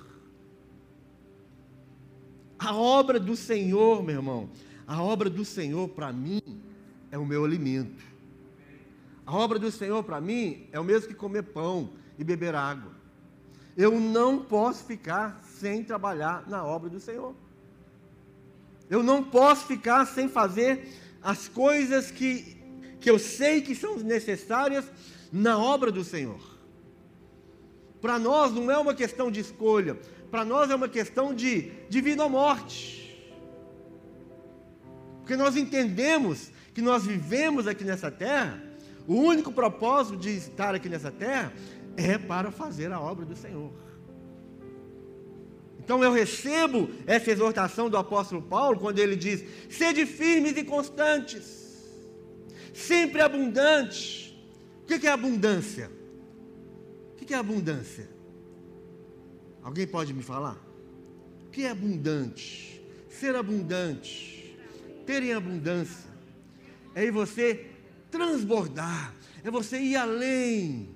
[2.57, 4.49] A obra do Senhor, meu irmão,
[4.85, 6.41] a obra do Senhor para mim
[7.11, 8.03] é o meu alimento.
[9.25, 12.91] A obra do Senhor para mim é o mesmo que comer pão e beber água.
[13.75, 17.35] Eu não posso ficar sem trabalhar na obra do Senhor.
[18.89, 20.87] Eu não posso ficar sem fazer
[21.21, 22.57] as coisas que
[22.99, 24.85] que eu sei que são necessárias
[25.31, 26.41] na obra do Senhor.
[28.01, 29.97] Para nós não é uma questão de escolha,
[30.29, 32.97] para nós é uma questão de, de vida ou morte.
[35.19, 38.61] Porque nós entendemos que nós vivemos aqui nessa terra,
[39.07, 41.51] o único propósito de estar aqui nessa terra
[41.95, 43.71] é para fazer a obra do Senhor.
[45.79, 51.67] Então eu recebo essa exortação do apóstolo Paulo quando ele diz: sede firmes e constantes
[52.77, 54.27] sempre abundante.
[54.83, 55.91] O que é abundância?
[57.13, 58.07] O que é abundância?
[59.67, 60.55] Alguém pode me falar?
[61.45, 62.81] O que é abundante?
[63.09, 64.57] Ser abundante,
[65.05, 66.09] ter em abundância,
[66.95, 67.65] é você
[68.09, 70.89] transbordar, é você ir além,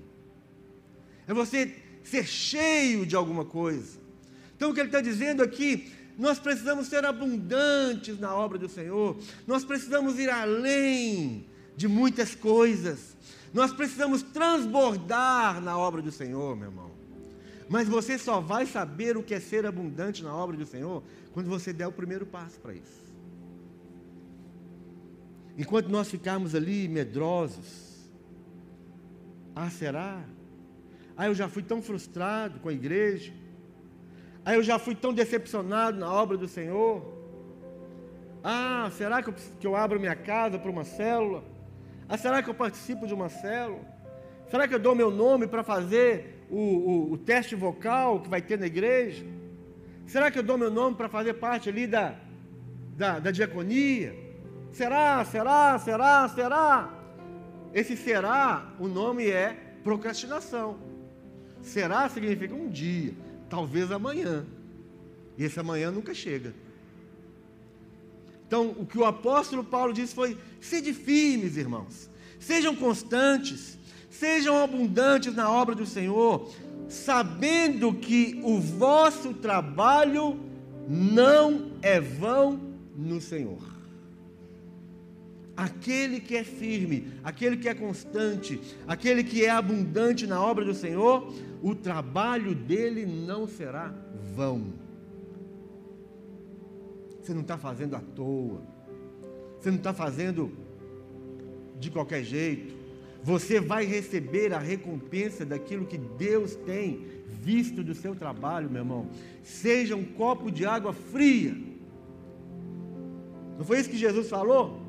[1.28, 4.00] é você ser cheio de alguma coisa.
[4.56, 9.18] Então o que ele está dizendo aqui nós precisamos ser abundantes na obra do Senhor,
[9.46, 13.18] nós precisamos ir além de muitas coisas.
[13.54, 16.91] Nós precisamos transbordar na obra do Senhor, meu irmão.
[17.72, 21.48] Mas você só vai saber o que é ser abundante na obra do Senhor quando
[21.48, 23.02] você der o primeiro passo para isso.
[25.58, 28.12] Enquanto nós ficarmos ali medrosos,
[29.56, 30.22] ah, será?
[31.16, 33.32] Ah, eu já fui tão frustrado com a igreja.
[34.44, 37.02] Ah, eu já fui tão decepcionado na obra do Senhor.
[38.44, 41.42] Ah, será que eu, que eu abro minha casa para uma célula?
[42.10, 43.86] Ah, será que eu participo de uma célula?
[44.50, 48.42] Será que eu dou meu nome para fazer o, o, o, teste vocal que vai
[48.42, 49.26] ter na igreja?
[50.06, 52.16] Será que eu dou meu nome para fazer parte ali da,
[52.98, 54.14] da, da diaconia?
[54.72, 56.94] Será, será, será, será?
[57.74, 60.78] Esse será, o nome é procrastinação.
[61.62, 63.14] Será significa um dia,
[63.50, 64.46] talvez amanhã.
[65.38, 66.54] E esse amanhã nunca chega.
[68.46, 73.80] Então, o que o apóstolo Paulo disse foi: sede firmes, irmãos, sejam constantes,
[74.12, 76.52] sejam abundantes na obra do Senhor,
[76.88, 80.38] sabendo que o vosso trabalho
[80.88, 82.60] não é vão
[82.96, 83.72] no Senhor.
[85.56, 90.74] Aquele que é firme, aquele que é constante, aquele que é abundante na obra do
[90.74, 93.94] Senhor, o trabalho dele não será
[94.36, 94.74] vão.
[97.22, 98.62] Você não está fazendo à toa.
[99.60, 100.52] Você não está fazendo
[101.80, 102.81] de qualquer jeito.
[103.24, 109.10] Você vai receber a recompensa daquilo que Deus tem visto do seu trabalho, meu irmão.
[109.44, 111.56] Seja um copo de água fria.
[113.58, 114.82] Não foi isso que Jesus falou?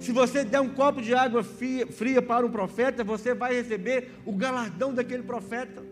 [0.00, 4.32] Se você der um copo de água fria para um profeta, você vai receber o
[4.32, 5.82] galardão daquele profeta.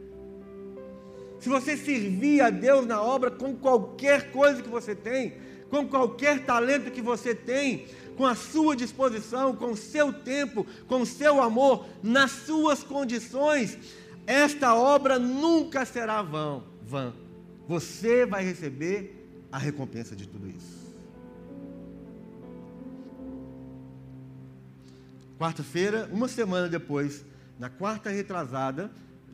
[1.41, 5.35] Se você servir a Deus na obra com qualquer coisa que você tem,
[5.71, 7.87] com qualquer talento que você tem,
[8.17, 13.79] com a sua disposição, com o seu tempo, com o seu amor, nas suas condições,
[14.27, 16.63] esta obra nunca será vã.
[16.83, 17.13] vã.
[17.69, 20.85] Você vai receber a recompensa de tudo isso.
[25.39, 27.25] Quarta-feira, uma semana depois,
[27.59, 28.91] na quarta retrasada,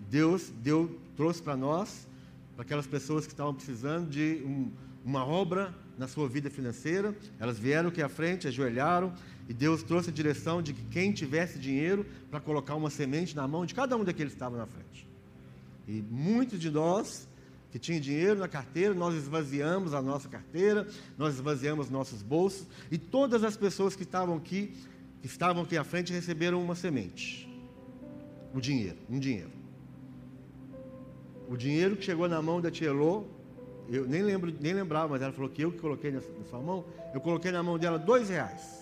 [0.08, 2.06] Deus deu, trouxe para nós,
[2.54, 4.72] para aquelas pessoas que estavam precisando de um,
[5.04, 9.12] uma obra na sua vida financeira, elas vieram aqui à frente, ajoelharam,
[9.48, 13.46] e Deus trouxe a direção de que quem tivesse dinheiro para colocar uma semente na
[13.46, 15.06] mão de cada um daqueles que estavam na frente.
[15.86, 17.28] E muitos de nós
[17.70, 20.86] que tinham dinheiro na carteira, nós esvaziamos a nossa carteira,
[21.16, 24.74] nós esvaziamos nossos bolsos, e todas as pessoas que estavam aqui
[25.20, 27.46] que estavam aqui à frente receberam uma semente.
[28.54, 29.50] O dinheiro, um dinheiro.
[31.48, 32.90] O dinheiro que chegou na mão da tia
[33.90, 36.60] eu nem, lembro, nem lembrava, mas ela falou que eu que coloquei na, na sua
[36.60, 38.80] mão, eu coloquei na mão dela dois reais.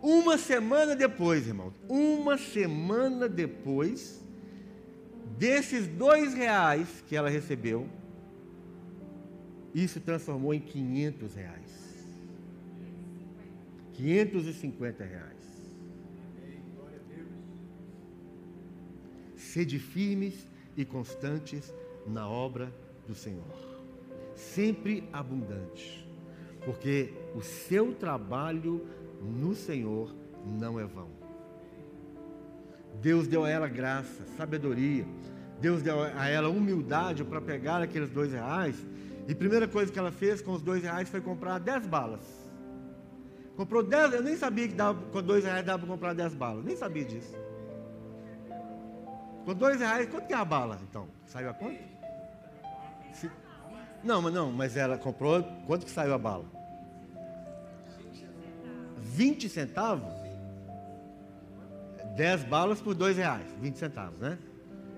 [0.00, 4.24] Uma semana depois, irmão, uma semana depois,
[5.36, 7.88] desses dois reais que ela recebeu,
[9.74, 12.06] isso transformou em 500 reais.
[13.94, 15.36] 550 reais.
[19.34, 20.46] Sede firmes
[20.76, 21.74] e constantes
[22.06, 22.72] na obra
[23.08, 23.42] do Senhor,
[24.36, 26.06] sempre abundante,
[26.64, 28.86] porque o seu trabalho
[29.20, 31.08] no Senhor não é vão.
[33.00, 35.06] Deus deu a ela graça, sabedoria,
[35.58, 38.76] Deus deu a ela humildade para pegar aqueles dois reais,
[39.26, 42.46] e a primeira coisa que ela fez com os dois reais foi comprar dez balas.
[43.56, 46.64] Comprou 10, eu nem sabia que dava, com dois reais dava para comprar 10 balas,
[46.64, 47.34] nem sabia disso.
[49.44, 51.08] Com dois reais, quanto que é a bala, então?
[51.26, 51.97] Saiu a quanto?
[53.12, 53.30] Se...
[54.02, 56.44] Não, mas não, mas ela comprou, quanto que saiu a bala?
[58.98, 60.12] 20 centavos?
[62.16, 64.38] 10 balas por dois reais, 20 centavos, né?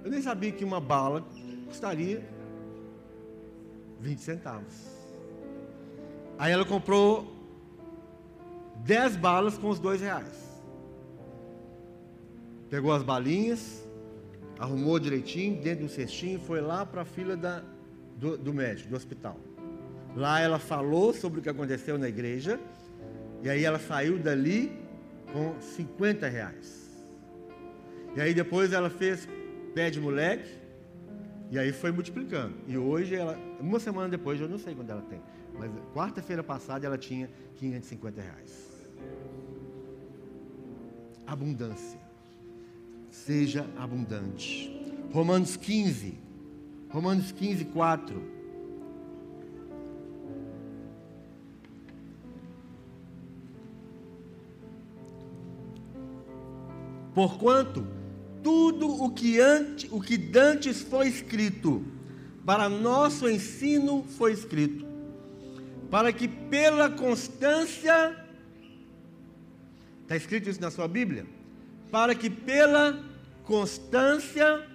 [0.04, 1.24] Eu nem sabia que uma bala
[1.66, 2.26] custaria
[4.00, 4.74] 20 centavos.
[6.38, 7.30] Aí ela comprou
[8.76, 10.62] dez balas com os dois reais.
[12.70, 13.86] Pegou as balinhas,
[14.58, 17.62] arrumou direitinho, dentro do cestinho, foi lá para a fila da,
[18.20, 19.38] do, do médico, do hospital.
[20.14, 22.60] Lá ela falou sobre o que aconteceu na igreja,
[23.42, 24.72] e aí ela saiu dali
[25.32, 26.90] com 50 reais.
[28.14, 29.28] E aí depois ela fez
[29.74, 30.50] pé de moleque,
[31.50, 32.54] e aí foi multiplicando.
[32.68, 35.20] E hoje ela, uma semana depois, eu não sei quando ela tem,
[35.58, 38.70] mas quarta-feira passada ela tinha 550 reais
[41.30, 42.00] abundância.
[43.08, 44.68] Seja abundante.
[45.12, 46.18] Romanos 15.
[46.90, 48.40] Romanos 15, 4.
[57.14, 57.86] Porquanto
[58.42, 61.84] tudo o que antes, o que dantes foi escrito,
[62.44, 64.86] para nosso ensino foi escrito,
[65.90, 68.20] para que pela constância
[70.10, 71.24] Está escrito isso na sua Bíblia?
[71.88, 73.00] Para que pela
[73.44, 74.66] constância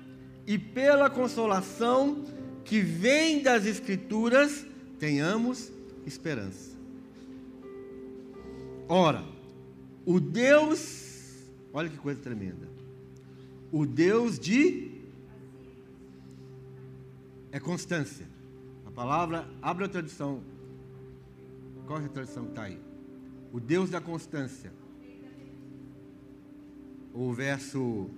[0.46, 2.24] e pela consolação
[2.64, 4.66] que vem das Escrituras
[5.00, 5.72] tenhamos
[6.06, 6.76] esperança.
[8.88, 9.24] Ora,
[10.06, 11.44] o Deus,
[11.74, 12.68] olha que coisa tremenda,
[13.72, 14.92] o Deus de
[17.52, 18.28] é constância.
[18.86, 20.42] A palavra, abre a tradução.
[21.88, 22.80] Qual é a tradução que está aí?
[23.52, 24.72] O Deus da constância
[27.16, 28.10] o verso.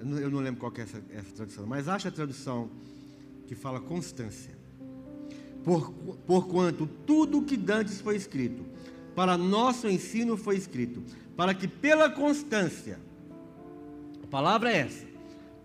[0.00, 2.70] Eu não lembro qual é essa, essa tradução, mas acha a tradução
[3.46, 4.58] que fala constância.
[5.62, 5.92] Por,
[6.26, 8.64] porquanto tudo que dantes foi escrito,
[9.14, 11.02] para nosso ensino foi escrito,
[11.36, 12.98] para que pela constância,
[14.22, 15.06] a palavra é essa,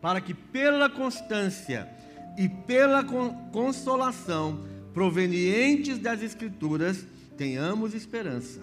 [0.01, 1.89] para que pela constância
[2.38, 3.03] e pela
[3.51, 7.05] consolação provenientes das Escrituras
[7.38, 8.61] tenhamos esperança.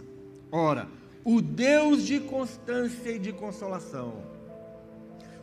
[0.50, 0.88] Ora,
[1.24, 4.31] o Deus de constância e de consolação.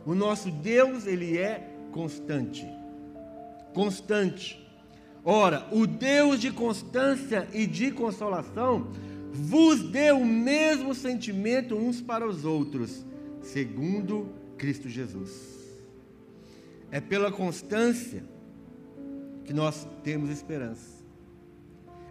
[0.04, 2.66] O nosso Deus, ele é constante.
[3.74, 4.60] Constante.
[5.24, 8.88] Ora, o Deus de constância e de consolação
[9.32, 13.04] vos deu o mesmo sentimento uns para os outros,
[13.42, 15.60] segundo Cristo Jesus.
[16.90, 18.24] É pela constância
[19.44, 21.00] que nós temos esperança.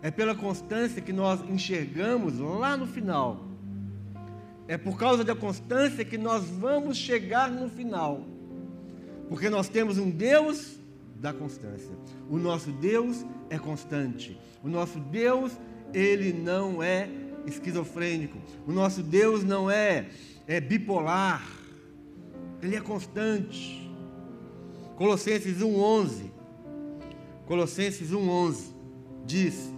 [0.02, 3.49] É pela constância que nós enxergamos lá no final
[4.70, 8.24] é por causa da constância que nós vamos chegar no final.
[9.28, 10.78] Porque nós temos um Deus
[11.16, 11.92] da constância.
[12.30, 14.40] O nosso Deus é constante.
[14.64, 15.54] O nosso Deus,
[15.92, 17.10] ele não é
[17.48, 18.38] esquizofrênico.
[18.68, 20.06] O nosso Deus não é,
[20.46, 21.50] é bipolar.
[22.62, 23.92] Ele é constante.
[24.96, 26.30] Colossenses 1:11.
[27.48, 28.66] Colossenses 1,11
[29.26, 29.74] diz: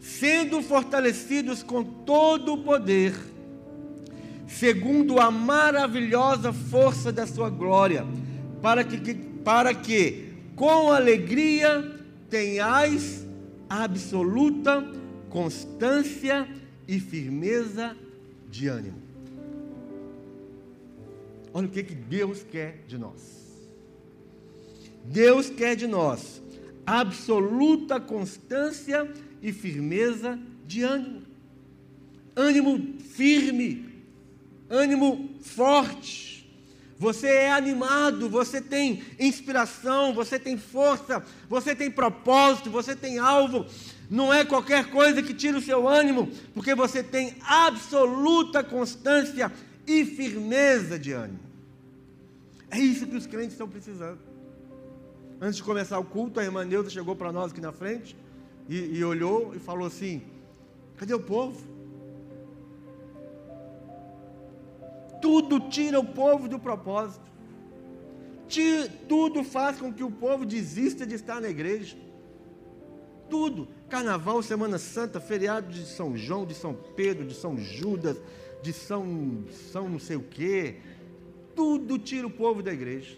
[0.00, 3.12] Sendo fortalecidos com todo o poder,
[4.48, 8.04] segundo a maravilhosa força da sua glória,
[8.60, 11.96] para que, para que com alegria
[12.28, 13.26] tenhais
[13.68, 14.84] absoluta
[15.28, 16.48] constância
[16.88, 17.94] e firmeza
[18.50, 18.96] de ânimo.
[21.52, 23.38] Olha o que, que Deus quer de nós.
[25.04, 26.42] Deus quer de nós
[26.84, 29.10] absoluta constância
[29.42, 31.22] e firmeza de ânimo.
[32.34, 33.87] Ânimo firme,
[34.68, 36.28] ânimo forte.
[36.98, 43.66] Você é animado, você tem inspiração, você tem força, você tem propósito, você tem alvo.
[44.10, 49.52] Não é qualquer coisa que tira o seu ânimo, porque você tem absoluta constância
[49.86, 51.40] e firmeza de ânimo.
[52.70, 54.18] É isso que os crentes estão precisando.
[55.40, 58.16] Antes de começar o culto, a irmã Neuza chegou para nós aqui na frente
[58.68, 60.22] e, e olhou e falou assim:
[60.96, 61.77] cadê o povo?
[65.20, 67.28] Tudo tira o povo do propósito.
[69.08, 71.96] Tudo faz com que o povo desista de estar na igreja.
[73.28, 73.68] Tudo.
[73.88, 78.20] Carnaval, Semana Santa, feriado de São João, de São Pedro, de São Judas,
[78.62, 80.76] de São, São não sei o quê.
[81.54, 83.16] Tudo tira o povo da igreja.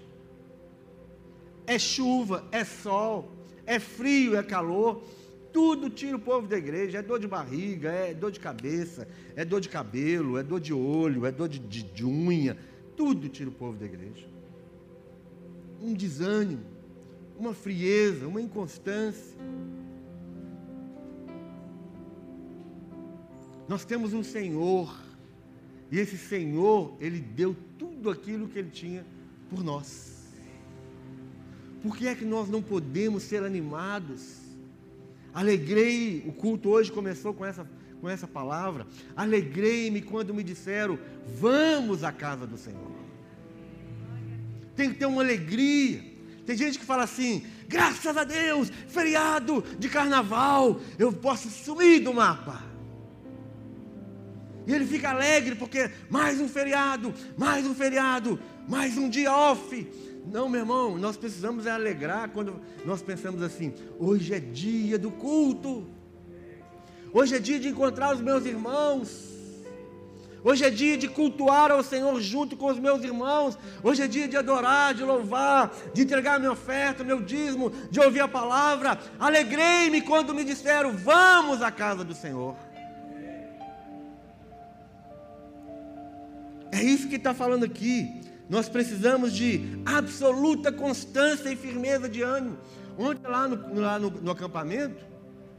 [1.66, 3.30] É chuva, é sol,
[3.66, 5.02] é frio, é calor.
[5.52, 6.98] Tudo tira o povo da igreja.
[6.98, 10.72] É dor de barriga, é dor de cabeça, é dor de cabelo, é dor de
[10.72, 12.56] olho, é dor de, de, de unha.
[12.96, 14.28] Tudo tira o povo da igreja.
[15.80, 16.64] Um desânimo,
[17.38, 19.38] uma frieza, uma inconstância.
[23.66, 25.00] Nós temos um Senhor,
[25.90, 29.06] e esse Senhor, Ele deu tudo aquilo que Ele tinha
[29.48, 30.28] por nós.
[31.82, 34.49] Por que é que nós não podemos ser animados?
[35.32, 37.66] Alegrei, o culto hoje começou com essa,
[38.00, 38.86] com essa palavra.
[39.16, 40.98] Alegrei-me quando me disseram:
[41.38, 42.90] Vamos à casa do Senhor.
[44.74, 46.02] Tem que ter uma alegria.
[46.44, 52.12] Tem gente que fala assim: Graças a Deus, feriado de carnaval, eu posso sumir do
[52.12, 52.70] mapa.
[54.66, 59.86] E ele fica alegre porque mais um feriado, mais um feriado, mais um dia off.
[60.26, 65.86] Não, meu irmão, nós precisamos alegrar quando nós pensamos assim: hoje é dia do culto,
[67.12, 69.30] hoje é dia de encontrar os meus irmãos.
[70.42, 73.58] Hoje é dia de cultuar ao Senhor junto com os meus irmãos.
[73.82, 78.20] Hoje é dia de adorar, de louvar, de entregar minha oferta, meu dízimo, de ouvir
[78.20, 78.98] a palavra.
[79.18, 82.56] Alegrei-me quando me disseram: Vamos à casa do Senhor.
[86.72, 88.29] É isso que está falando aqui.
[88.50, 92.58] Nós precisamos de absoluta constância e firmeza de ânimo.
[92.98, 95.02] Ontem, lá no, lá no, no acampamento,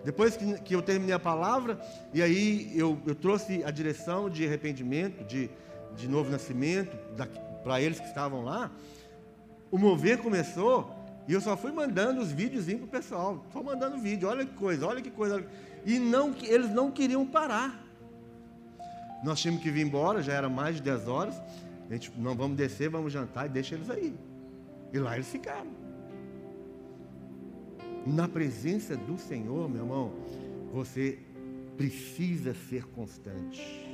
[0.03, 1.79] depois que, que, eu terminei a palavra,
[2.13, 5.49] e aí eu, eu trouxe a direção de arrependimento, de,
[5.95, 6.97] de novo nascimento,
[7.63, 8.69] para eles que estavam lá,
[9.71, 10.93] o mover começou
[11.29, 14.53] e eu só fui mandando os vídeos para o pessoal, só mandando vídeo, olha que
[14.53, 15.45] coisa, olha que coisa.
[15.85, 17.81] E não, eles não queriam parar.
[19.23, 21.41] Nós tínhamos que vir embora, já era mais de 10 horas.
[21.91, 24.15] Gente, não vamos descer, vamos jantar e deixa eles aí.
[24.93, 25.69] E lá eles ficaram.
[28.07, 30.13] Na presença do Senhor, meu irmão,
[30.71, 31.19] você
[31.75, 33.85] precisa ser constante.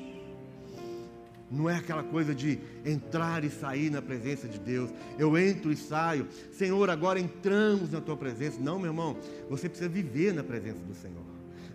[1.50, 4.92] Não é aquela coisa de entrar e sair na presença de Deus.
[5.18, 6.28] Eu entro e saio.
[6.52, 8.60] Senhor, agora entramos na tua presença.
[8.60, 9.18] Não, meu irmão.
[9.50, 11.27] Você precisa viver na presença do Senhor.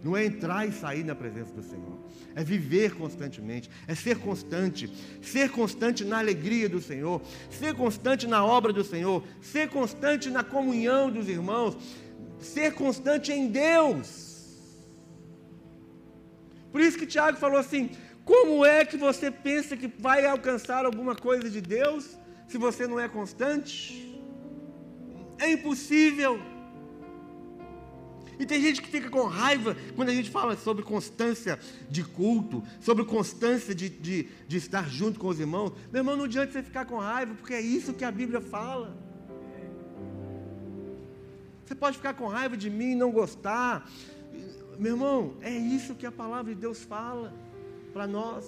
[0.02, 2.02] Não é entrar e sair na presença do Senhor
[2.34, 4.90] é viver constantemente, é ser constante,
[5.20, 10.42] ser constante na alegria do Senhor, ser constante na obra do Senhor, ser constante na
[10.42, 11.76] comunhão dos irmãos,
[12.40, 14.30] ser constante em Deus.
[16.70, 17.90] Por isso que Tiago falou assim:
[18.24, 22.16] como é que você pensa que vai alcançar alguma coisa de Deus
[22.48, 24.08] se você não é constante?
[25.38, 26.40] É impossível.
[28.42, 32.60] E tem gente que fica com raiva quando a gente fala sobre constância de culto,
[32.80, 35.72] sobre constância de, de, de estar junto com os irmãos.
[35.92, 38.96] Meu irmão, não adianta você ficar com raiva, porque é isso que a Bíblia fala.
[41.64, 43.88] Você pode ficar com raiva de mim e não gostar.
[44.76, 47.32] Meu irmão, é isso que a palavra de Deus fala
[47.92, 48.44] para nós.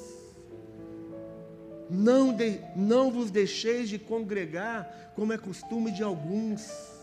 [1.89, 6.94] Não, de, não vos deixeis de congregar, como é costume de alguns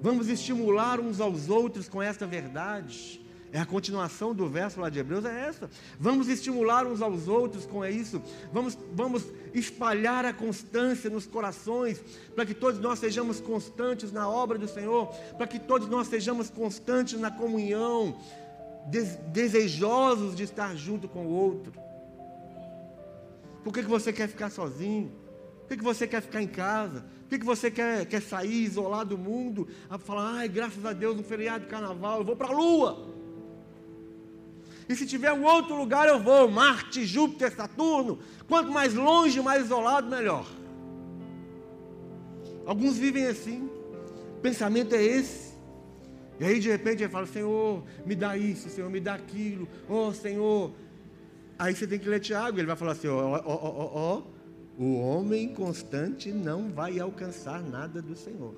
[0.00, 3.20] Vamos estimular uns aos outros com esta verdade.
[3.50, 5.70] É a continuação do verso lá de Hebreus, é essa.
[5.98, 8.20] Vamos estimular uns aos outros com isso.
[8.52, 9.24] Vamos, vamos
[9.54, 12.02] espalhar a constância nos corações,
[12.34, 16.50] para que todos nós sejamos constantes na obra do Senhor, para que todos nós sejamos
[16.50, 18.18] constantes na comunhão,
[18.86, 21.72] des, desejosos de estar junto com o outro.
[23.64, 25.10] Por que, que você quer ficar sozinho?
[25.68, 27.04] Por que, você quer ficar em casa?
[27.28, 29.68] Por que, você quer, quer sair, isolar do mundo?
[29.90, 33.06] A falar, ai, graças a Deus, no feriado de carnaval, eu vou para a lua.
[34.88, 36.48] E se tiver um outro lugar, eu vou.
[36.48, 38.18] Marte, Júpiter, Saturno.
[38.48, 40.46] Quanto mais longe, mais isolado, melhor.
[42.64, 43.68] Alguns vivem assim.
[44.38, 45.52] O pensamento é esse.
[46.40, 49.68] E aí, de repente, ele fala: Senhor, me dá isso, Senhor, me dá aquilo.
[49.86, 50.72] Oh, Senhor.
[51.58, 52.58] Aí você tem que ler Tiago.
[52.58, 54.37] Ele vai falar assim: Ó, ó, ó, ó.
[54.78, 58.54] O homem constante não vai alcançar nada do Senhor.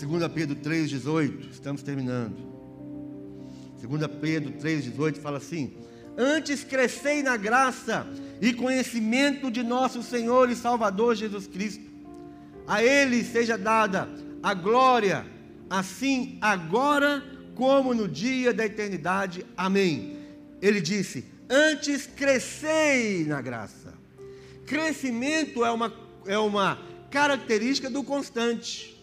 [0.00, 2.36] 2 Pedro 3,18, estamos terminando.
[3.82, 5.74] 2 Pedro 3,18 fala assim:
[6.16, 8.06] Antes crescei na graça
[8.40, 11.84] e conhecimento de nosso Senhor e Salvador Jesus Cristo.
[12.66, 14.08] A Ele seja dada
[14.42, 15.26] a glória,
[15.70, 17.22] assim agora
[17.54, 19.46] como no dia da eternidade.
[19.56, 20.18] Amém.
[20.60, 23.94] Ele disse: Antes crescei na graça.
[24.66, 25.92] Crescimento é uma,
[26.26, 26.78] é uma
[27.10, 29.00] característica do constante.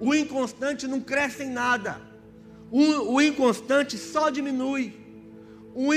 [0.00, 2.00] O inconstante não cresce em nada.
[2.70, 4.94] O, o inconstante só diminui.
[5.74, 5.90] O,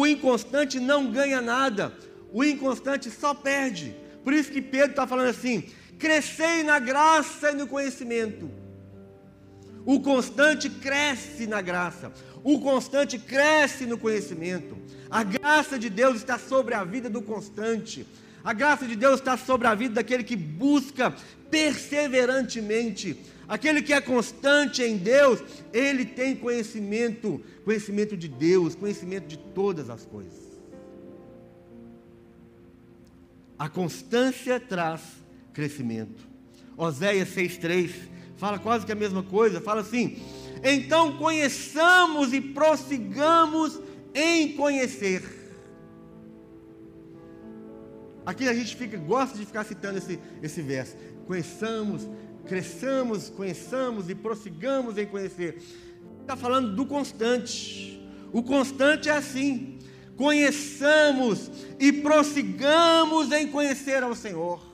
[0.00, 1.92] o inconstante não ganha nada.
[2.32, 3.94] O inconstante só perde.
[4.22, 5.64] Por isso que Pedro está falando assim:
[5.98, 8.63] crescei na graça e no conhecimento.
[9.84, 12.12] O constante cresce na graça.
[12.42, 14.76] O constante cresce no conhecimento.
[15.10, 18.06] A graça de Deus está sobre a vida do constante.
[18.42, 21.14] A graça de Deus está sobre a vida daquele que busca
[21.50, 29.36] perseverantemente Aquele que é constante em Deus, ele tem conhecimento, conhecimento de Deus, conhecimento de
[29.36, 30.44] todas as coisas.
[33.58, 35.02] A constância traz
[35.52, 36.26] crescimento.
[36.76, 37.92] Oséias 6,3
[38.44, 40.18] fala quase que a mesma coisa, fala assim:
[40.62, 43.80] então conheçamos e prossigamos
[44.14, 45.22] em conhecer.
[48.26, 50.94] Aqui a gente fica, gosta de ficar citando esse, esse verso.
[51.26, 52.06] Conheçamos,
[52.44, 55.62] cresçamos, conheçamos e prossigamos em conhecer.
[56.20, 57.98] Está falando do constante.
[58.30, 59.78] O constante é assim:
[60.18, 64.73] conheçamos e prossigamos em conhecer ao Senhor.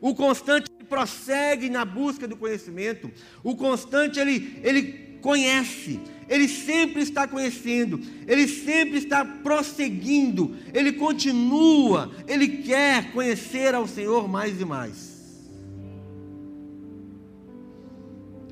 [0.00, 3.10] O constante prossegue na busca do conhecimento.
[3.42, 12.12] O constante ele, ele conhece, ele sempre está conhecendo, ele sempre está prosseguindo, ele continua,
[12.28, 15.16] ele quer conhecer ao Senhor mais e mais.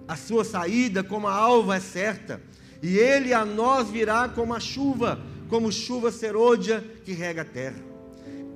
[0.06, 2.40] a sua saída como a alva é certa,
[2.82, 5.18] e ele a nós virá como a chuva,
[5.48, 7.93] como chuva serôdia que rega a terra.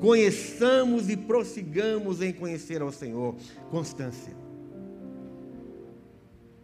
[0.01, 3.35] Conheçamos e prossigamos em conhecer ao Senhor.
[3.71, 4.37] Constância.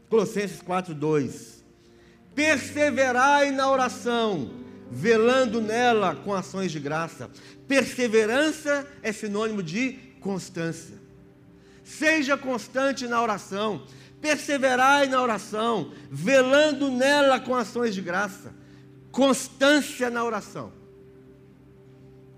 [0.09, 1.65] Colossenses 4:2.
[2.35, 4.51] Perseverai na oração,
[4.91, 7.31] velando nela com ações de graça.
[7.67, 10.97] Perseverança é sinônimo de constância.
[11.85, 13.83] Seja constante na oração
[14.25, 18.55] perseverai na oração, velando nela com ações de graça,
[19.13, 20.73] constância na oração.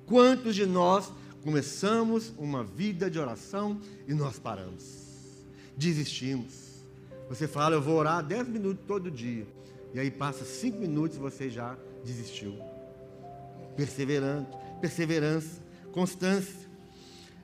[0.06, 4.84] Quantos de nós começamos uma vida de oração e nós paramos?
[5.76, 6.54] Desistimos.
[7.28, 9.46] Você fala, eu vou orar 10 minutos todo dia.
[9.92, 12.56] E aí passa 5 minutos e você já desistiu.
[13.76, 14.50] Perseverante,
[14.80, 16.66] perseverança, constância.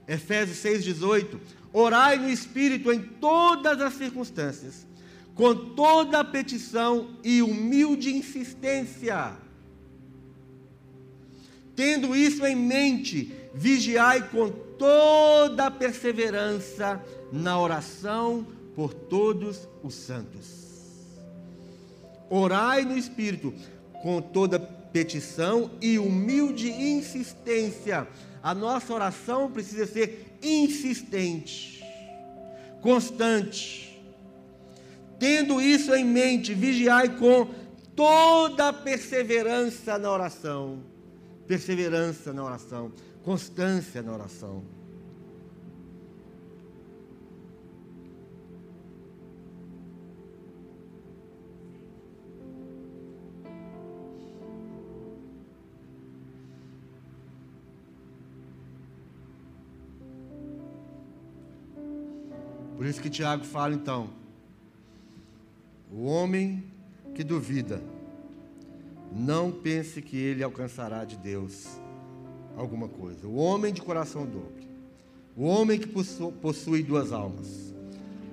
[0.07, 1.39] Efésios 6,18.
[1.73, 4.87] Orai no Espírito em todas as circunstâncias,
[5.35, 9.37] com toda a petição e humilde insistência.
[11.75, 17.03] Tendo isso em mente, vigiai com toda perseverança
[17.33, 20.63] na oração por todos os santos.
[22.29, 23.55] Orai no Espírito
[24.03, 28.07] com toda petição e humilde insistência.
[28.43, 31.83] A nossa oração precisa ser insistente,
[32.81, 34.03] constante.
[35.19, 37.49] Tendo isso em mente, vigiai com
[37.95, 40.92] toda perseverança na oração.
[41.47, 44.63] Perseverança na oração, constância na oração.
[62.83, 64.11] Por isso que Tiago fala então:
[65.89, 66.65] o homem
[67.15, 67.81] que duvida,
[69.15, 71.69] não pense que ele alcançará de Deus
[72.57, 73.27] alguma coisa.
[73.27, 74.69] O homem de coração dobre,
[75.37, 77.75] o homem que possui duas almas.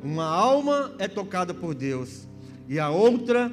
[0.03, 2.27] Uma alma é tocada por Deus
[2.67, 3.51] e a outra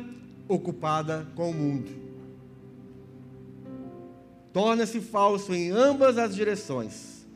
[0.49, 1.91] ocupada com o mundo.
[4.53, 7.27] Torna-se falso em ambas as direções: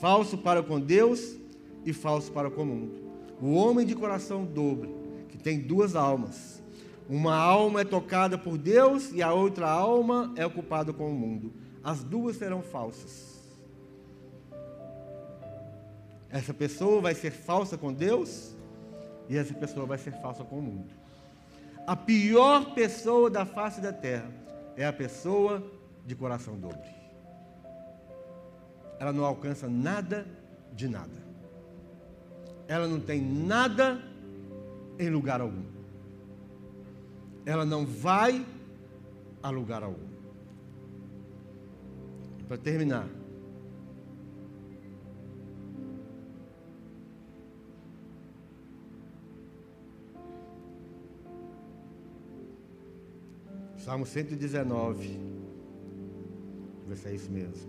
[0.00, 1.36] falso para com Deus
[1.84, 2.92] e falso para com o mundo.
[3.40, 4.90] O homem de coração dobre,
[5.28, 6.59] que tem duas almas,
[7.10, 11.52] uma alma é tocada por Deus e a outra alma é ocupada com o mundo.
[11.82, 13.50] As duas serão falsas.
[16.30, 18.54] Essa pessoa vai ser falsa com Deus
[19.28, 20.94] e essa pessoa vai ser falsa com o mundo.
[21.84, 24.30] A pior pessoa da face da terra
[24.76, 25.68] é a pessoa
[26.06, 26.94] de coração dobre.
[29.00, 30.28] Ela não alcança nada
[30.72, 31.20] de nada.
[32.68, 34.00] Ela não tem nada
[34.96, 35.79] em lugar algum
[37.50, 38.46] ela não vai
[39.42, 40.08] a lugar algum.
[42.46, 43.08] Para terminar,
[53.78, 55.18] Salmo 119.
[56.86, 57.68] Vai ser isso mesmo.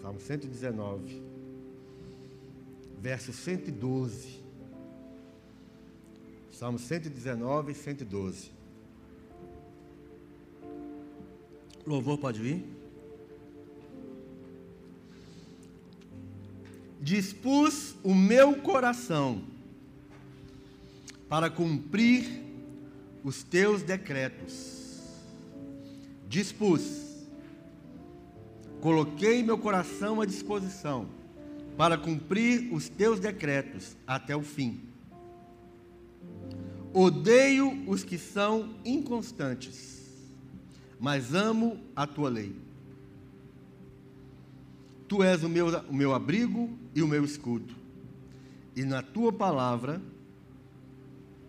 [0.00, 1.22] Salmo 119,
[2.98, 4.43] verso 112.
[6.54, 8.52] Salmo 119 e 112.
[11.84, 12.64] Louvor pode vir?
[17.00, 19.42] Dispus o meu coração
[21.28, 22.44] para cumprir
[23.24, 25.02] os teus decretos.
[26.28, 27.26] Dispus.
[28.80, 31.08] Coloquei meu coração à disposição
[31.76, 34.93] para cumprir os teus decretos até o fim.
[36.96, 40.06] Odeio os que são inconstantes,
[41.00, 42.54] mas amo a tua lei.
[45.08, 47.74] Tu és o meu, o meu abrigo e o meu escudo,
[48.76, 50.00] e na tua palavra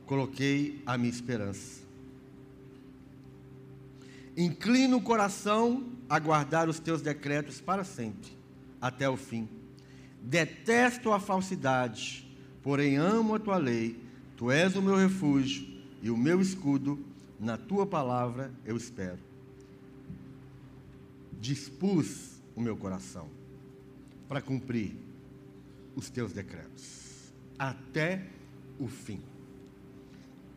[0.08, 1.84] coloquei a minha esperança.
[4.36, 8.32] Inclino o coração a guardar os teus decretos para sempre,
[8.82, 9.48] até o fim.
[10.24, 12.28] Detesto a falsidade,
[12.64, 14.05] porém amo a tua lei
[14.38, 15.66] Tu és o meu refúgio
[16.02, 17.00] e o meu escudo,
[17.40, 19.20] na tua palavra eu espero.
[21.40, 23.30] Dispus o meu coração
[24.28, 24.96] para cumprir
[25.96, 28.26] os teus decretos até
[28.80, 29.22] o fim.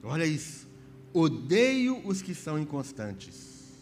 [0.03, 0.67] Olha isso.
[1.13, 3.73] Odeio os que são inconstantes,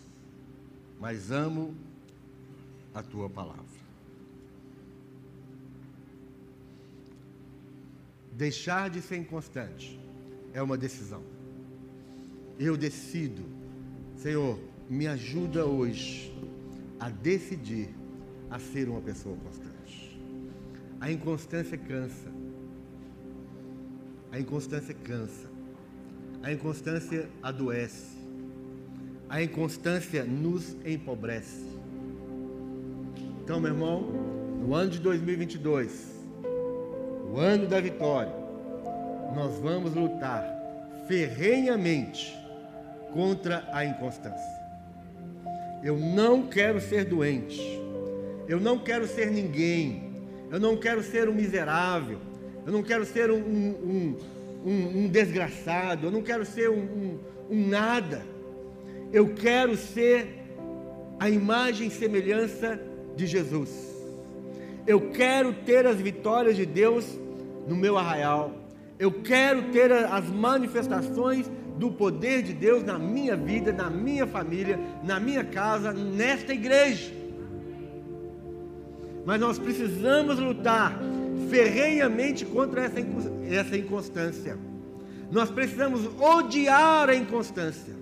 [1.00, 1.74] mas amo
[2.94, 3.75] a tua palavra.
[8.36, 9.98] Deixar de ser inconstante
[10.52, 11.22] é uma decisão.
[12.58, 13.42] Eu decido,
[14.14, 14.58] Senhor,
[14.90, 16.36] me ajuda hoje
[17.00, 17.88] a decidir
[18.50, 20.20] a ser uma pessoa constante.
[21.00, 22.30] A inconstância cansa.
[24.30, 25.48] A inconstância cansa.
[26.42, 28.18] A inconstância adoece.
[29.30, 31.64] A inconstância nos empobrece.
[33.42, 34.02] Então, meu irmão,
[34.60, 36.15] no ano de 2022,
[37.38, 38.32] ano da vitória,
[39.34, 40.44] nós vamos lutar
[41.06, 42.36] ferrenhamente
[43.12, 44.56] contra a inconstância.
[45.82, 47.60] Eu não quero ser doente,
[48.48, 50.12] eu não quero ser ninguém,
[50.50, 52.18] eu não quero ser um miserável,
[52.64, 54.16] eu não quero ser um, um,
[54.64, 57.18] um, um desgraçado, eu não quero ser um
[57.50, 58.22] nada.
[59.12, 60.26] Eu quero ser
[61.18, 62.78] a imagem e semelhança
[63.14, 63.70] de Jesus.
[64.86, 67.06] Eu quero ter as vitórias de Deus
[67.66, 68.52] no meu arraial.
[68.98, 74.78] Eu quero ter as manifestações do poder de Deus na minha vida, na minha família,
[75.04, 77.12] na minha casa, nesta igreja.
[79.24, 80.98] Mas nós precisamos lutar
[81.50, 83.00] ferrenhamente contra essa,
[83.50, 84.56] essa inconstância.
[85.30, 87.94] Nós precisamos odiar a inconstância.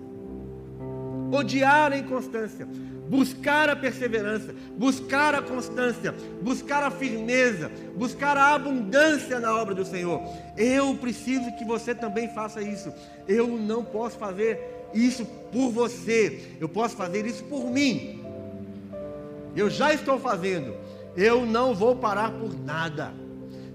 [1.31, 2.67] Odiar a inconstância
[3.09, 9.85] buscar a perseverança, buscar a constância, buscar a firmeza, buscar a abundância na obra do
[9.85, 10.21] Senhor.
[10.57, 12.91] Eu preciso que você também faça isso.
[13.27, 14.59] Eu não posso fazer
[14.93, 18.23] isso por você, eu posso fazer isso por mim.
[19.55, 20.75] Eu já estou fazendo.
[21.15, 23.13] Eu não vou parar por nada.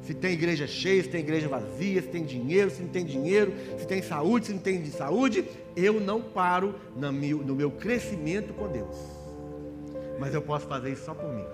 [0.03, 3.53] Se tem igreja cheia, se tem igreja vazia, se tem dinheiro, se não tem dinheiro,
[3.79, 5.45] se tem saúde, se não tem de saúde,
[5.77, 9.20] eu não paro no meu crescimento com Deus
[10.21, 11.47] mas eu posso fazer isso só por mim.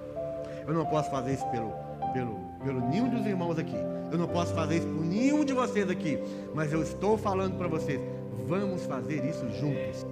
[0.67, 1.73] Eu não posso fazer isso pelo,
[2.13, 3.77] pelo, pelo nenhum dos irmãos aqui.
[4.11, 6.19] Eu não posso fazer isso por nenhum de vocês aqui.
[6.53, 8.01] Mas eu estou falando para vocês:
[8.45, 10.05] vamos fazer isso juntos.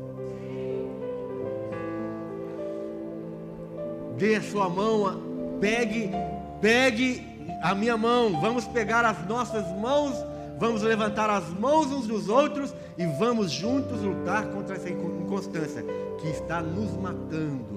[4.17, 5.21] Dê a sua mão,
[5.61, 6.13] pegue,
[6.61, 7.27] pegue
[7.61, 8.41] a minha mão.
[8.41, 10.15] Vamos pegar as nossas mãos,
[10.61, 15.85] vamos levantar as mãos uns dos outros e vamos juntos lutar contra essa inconstância
[16.21, 17.74] que está nos matando.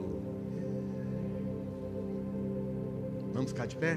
[3.38, 3.96] Vamos ficar de pé?